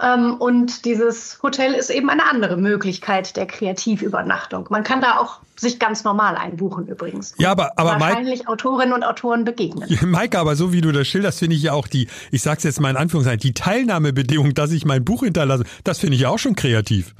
Ähm, 0.00 0.36
und 0.38 0.84
dieses 0.84 1.40
Hotel 1.42 1.74
ist 1.74 1.90
eben 1.90 2.08
eine 2.08 2.28
andere 2.30 2.56
Möglichkeit 2.56 3.36
der 3.36 3.46
Kreativübernachtung. 3.46 4.66
Man 4.70 4.84
kann 4.84 5.00
da 5.00 5.18
auch 5.18 5.40
sich 5.56 5.78
ganz 5.78 6.04
normal 6.04 6.36
einbuchen 6.36 6.86
übrigens. 6.86 7.34
Ja, 7.38 7.50
aber, 7.50 7.72
aber 7.76 8.00
wahrscheinlich 8.00 8.40
Mike, 8.40 8.50
Autorinnen 8.50 8.92
und 8.92 9.04
Autoren 9.04 9.44
begegnen. 9.44 9.88
Maike, 10.10 10.38
aber 10.38 10.56
so 10.56 10.72
wie 10.72 10.80
du 10.80 10.92
das 10.92 11.06
schilderst, 11.06 11.38
finde 11.40 11.56
ich 11.56 11.62
ja 11.62 11.72
auch 11.72 11.86
die, 11.86 12.08
ich 12.30 12.42
sag's 12.42 12.64
jetzt 12.64 12.80
mal 12.80 12.90
in 12.90 12.96
Anführungszeichen, 12.96 13.40
die 13.40 13.54
Teilnahmebedingung, 13.54 14.54
dass 14.54 14.72
ich 14.72 14.84
mein 14.84 15.04
Buch 15.04 15.22
hinterlasse, 15.22 15.64
das 15.84 15.98
finde 15.98 16.16
ich 16.16 16.22
ja 16.22 16.28
auch 16.28 16.38
schon 16.38 16.56
kreativ. 16.56 17.14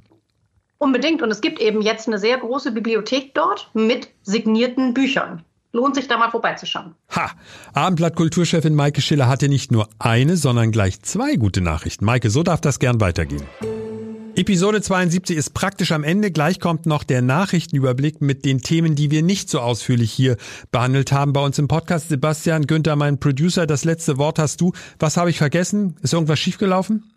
Unbedingt. 0.85 1.23
Und 1.23 1.31
es 1.31 1.41
gibt 1.41 1.61
eben 1.61 1.81
jetzt 1.81 2.09
eine 2.09 2.19
sehr 2.19 2.37
große 2.37 2.71
Bibliothek 2.71 3.33
dort 3.33 3.71
mit 3.73 4.11
signierten 4.23 4.93
Büchern. 4.93 5.43
Lohnt 5.73 5.95
sich 5.95 6.09
da 6.09 6.19
mal 6.19 6.31
vorbeizuschauen. 6.31 6.95
Ha! 7.17 7.31
Abendblatt-Kulturchefin 7.73 8.75
Maike 8.75 9.01
Schiller 9.01 9.27
hatte 9.27 9.49
nicht 9.49 9.73
nur 9.73 9.89
eine, 9.99 10.37
sondern 10.37 10.73
gleich 10.73 11.01
zwei 11.01 11.37
gute 11.37 11.63
Nachrichten. 11.63 12.05
Maike, 12.05 12.29
so 12.29 12.43
darf 12.43 12.61
das 12.61 12.81
gern 12.81 13.01
weitergehen. 13.01 13.45
Episode 14.37 14.83
72 14.83 15.39
ist 15.39 15.55
praktisch 15.55 15.91
am 15.91 16.05
Ende. 16.05 16.31
Gleich 16.31 16.61
kommt 16.61 16.85
noch 16.85 17.03
der 17.03 17.23
Nachrichtenüberblick 17.23 18.21
mit 18.21 18.45
den 18.45 18.61
Themen, 18.61 18.95
die 18.95 19.11
wir 19.11 19.23
nicht 19.23 19.49
so 19.49 19.61
ausführlich 19.61 20.13
hier 20.13 20.37
behandelt 20.71 21.13
haben 21.13 21.33
bei 21.33 21.41
uns 21.41 21.59
im 21.59 21.67
Podcast. 21.67 22.11
Sebastian 22.11 22.67
Günther, 22.67 22.97
mein 22.97 23.19
Producer, 23.19 23.67
das 23.67 23.87
letzte 23.87 24.19
Wort 24.19 24.39
hast 24.39 24.61
du. 24.61 24.73
Was 24.99 25.17
habe 25.17 25.31
ich 25.31 25.39
vergessen? 25.39 25.97
Ist 26.03 26.13
irgendwas 26.13 26.39
schiefgelaufen? 26.39 27.14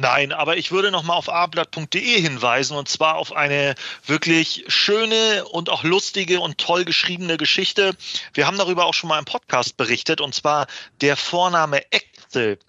Nein, 0.00 0.32
aber 0.32 0.56
ich 0.56 0.70
würde 0.70 0.92
nochmal 0.92 1.16
auf 1.16 1.28
ablatt.de 1.28 2.20
hinweisen 2.20 2.76
und 2.76 2.88
zwar 2.88 3.16
auf 3.16 3.34
eine 3.34 3.74
wirklich 4.06 4.64
schöne 4.68 5.44
und 5.46 5.70
auch 5.70 5.82
lustige 5.82 6.38
und 6.38 6.56
toll 6.56 6.84
geschriebene 6.84 7.36
Geschichte. 7.36 7.96
Wir 8.32 8.46
haben 8.46 8.58
darüber 8.58 8.84
auch 8.84 8.94
schon 8.94 9.08
mal 9.08 9.18
im 9.18 9.24
Podcast 9.24 9.76
berichtet 9.76 10.20
und 10.20 10.36
zwar 10.36 10.68
der 11.00 11.16
Vorname 11.16 11.82
Excel. 11.90 12.60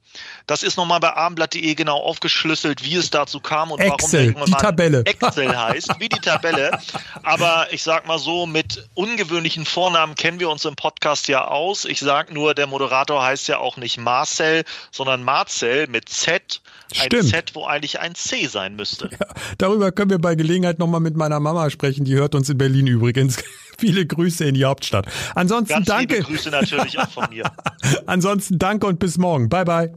Das 0.48 0.64
ist 0.64 0.78
nochmal 0.78 1.00
bei 1.00 1.16
abendblatt.de 1.16 1.76
genau 1.76 1.98
aufgeschlüsselt, 1.98 2.84
wie 2.84 2.96
es 2.96 3.10
dazu 3.10 3.40
kam 3.40 3.72
und 3.72 3.80
Excel, 3.80 4.34
warum 4.34 4.46
die 4.46 4.52
Tabelle. 4.54 5.04
Excel 5.06 5.56
heißt, 5.56 6.00
wie 6.00 6.10
die 6.10 6.20
Tabelle. 6.20 6.80
Aber 7.24 7.68
ich 7.72 7.84
sag 7.84 8.08
mal 8.08 8.18
so, 8.18 8.46
mit 8.46 8.90
ungewöhnlichen 8.96 9.66
Vornamen 9.66 10.16
kennen 10.16 10.40
wir 10.40 10.50
uns 10.50 10.66
im 10.66 10.76
Podcast 10.76 11.28
ja 11.28 11.46
aus. 11.46 11.86
Ich 11.86 12.00
sag 12.00 12.34
nur, 12.34 12.56
der 12.56 12.68
Moderator 12.68 13.24
heißt 13.24 13.48
ja 13.48 13.60
auch 13.60 13.78
nicht 13.78 13.98
Marcel, 13.98 14.64
sondern 14.92 15.24
Marcel 15.24 15.88
mit 15.88 16.10
Z. 16.10 16.62
Ein 17.00 17.06
Stimmt. 17.06 17.30
Z, 17.30 17.56
wo 17.56 17.66
eigentlich 17.66 18.00
ein 18.00 18.16
C 18.16 18.48
sein 18.48 18.76
müsste. 18.76 19.10
Ja, 19.20 19.28
darüber 19.58 19.92
können 19.92 20.10
wir 20.10 20.20
bei 20.20 20.36
Gelegenheit 20.36 20.80
nochmal 20.80 21.02
mit 21.02 21.16
meiner 21.16 21.40
Mama 21.40 21.70
sprechen. 21.70 22.06
Die 22.06 22.16
hört 22.16 22.34
uns 22.34 22.50
in 22.50 22.58
Berlin 22.58 22.88
übrigens. 22.88 23.38
Viele 23.80 24.06
Grüße 24.06 24.46
in 24.46 24.56
die 24.56 24.66
Hauptstadt. 24.66 25.08
Ansonsten 25.36 25.74
Ganz 25.74 25.88
danke. 25.88 26.16
liebe 26.16 26.26
Grüße 26.28 26.50
natürlich 26.50 27.00
auch 27.00 27.10
von 27.10 27.26
mir. 27.30 27.44
Ansonsten 28.06 28.60
danke 28.60 28.88
und 28.88 29.00
bis 29.00 29.18
morgen. 29.18 29.48
Bye 29.48 29.66
bye. 29.66 29.94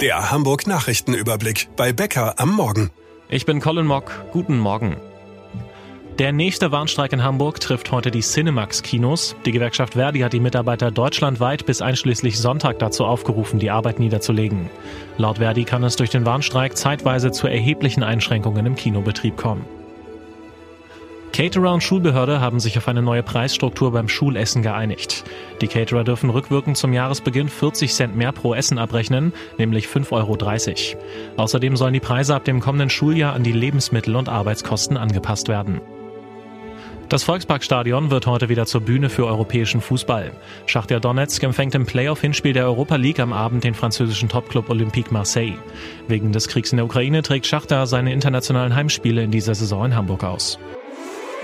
Der 0.00 0.30
Hamburg 0.30 0.66
Nachrichtenüberblick 0.66 1.68
bei 1.76 1.92
Bäcker 1.92 2.38
am 2.38 2.54
Morgen. 2.54 2.90
Ich 3.28 3.46
bin 3.46 3.60
Colin 3.60 3.86
Mock. 3.86 4.24
Guten 4.32 4.58
Morgen. 4.58 4.96
Der 6.18 6.30
nächste 6.30 6.70
Warnstreik 6.70 7.12
in 7.14 7.22
Hamburg 7.24 7.58
trifft 7.58 7.90
heute 7.90 8.10
die 8.10 8.20
Cinemax-Kinos. 8.20 9.34
Die 9.46 9.50
Gewerkschaft 9.50 9.94
Verdi 9.94 10.20
hat 10.20 10.34
die 10.34 10.40
Mitarbeiter 10.40 10.90
deutschlandweit 10.90 11.64
bis 11.64 11.80
einschließlich 11.80 12.38
Sonntag 12.38 12.78
dazu 12.78 13.06
aufgerufen, 13.06 13.58
die 13.58 13.70
Arbeit 13.70 13.98
niederzulegen. 13.98 14.68
Laut 15.16 15.38
Verdi 15.38 15.64
kann 15.64 15.82
es 15.82 15.96
durch 15.96 16.10
den 16.10 16.26
Warnstreik 16.26 16.76
zeitweise 16.76 17.32
zu 17.32 17.46
erheblichen 17.46 18.02
Einschränkungen 18.02 18.66
im 18.66 18.76
Kinobetrieb 18.76 19.36
kommen. 19.36 19.64
Caterer 21.32 21.72
und 21.72 21.82
Schulbehörde 21.82 22.42
haben 22.42 22.60
sich 22.60 22.76
auf 22.76 22.88
eine 22.88 23.00
neue 23.00 23.22
Preisstruktur 23.22 23.90
beim 23.92 24.06
Schulessen 24.06 24.62
geeinigt. 24.62 25.24
Die 25.62 25.66
Caterer 25.66 26.04
dürfen 26.04 26.28
rückwirkend 26.28 26.76
zum 26.76 26.92
Jahresbeginn 26.92 27.48
40 27.48 27.94
Cent 27.94 28.14
mehr 28.14 28.32
pro 28.32 28.52
Essen 28.54 28.78
abrechnen, 28.78 29.32
nämlich 29.56 29.86
5,30 29.86 30.96
Euro. 30.96 31.02
Außerdem 31.38 31.76
sollen 31.76 31.94
die 31.94 32.00
Preise 32.00 32.34
ab 32.34 32.44
dem 32.44 32.60
kommenden 32.60 32.90
Schuljahr 32.90 33.32
an 33.32 33.44
die 33.44 33.52
Lebensmittel- 33.52 34.14
und 34.14 34.28
Arbeitskosten 34.28 34.98
angepasst 34.98 35.48
werden. 35.48 35.80
Das 37.08 37.24
Volksparkstadion 37.24 38.10
wird 38.10 38.26
heute 38.26 38.50
wieder 38.50 38.66
zur 38.66 38.82
Bühne 38.82 39.08
für 39.08 39.26
europäischen 39.26 39.80
Fußball. 39.80 40.32
Schachtja 40.66 41.00
Donetsk 41.00 41.42
empfängt 41.42 41.74
im 41.74 41.86
Playoff-Hinspiel 41.86 42.52
der 42.52 42.64
Europa 42.64 42.96
League 42.96 43.20
am 43.20 43.32
Abend 43.32 43.64
den 43.64 43.74
französischen 43.74 44.28
Topclub 44.28 44.68
Olympique 44.68 45.12
Marseille. 45.12 45.58
Wegen 46.08 46.32
des 46.32 46.48
Kriegs 46.48 46.72
in 46.72 46.76
der 46.76 46.86
Ukraine 46.86 47.22
trägt 47.22 47.46
Schachter 47.46 47.86
seine 47.86 48.12
internationalen 48.12 48.74
Heimspiele 48.74 49.22
in 49.22 49.30
dieser 49.30 49.54
Saison 49.54 49.86
in 49.86 49.96
Hamburg 49.96 50.24
aus. 50.24 50.58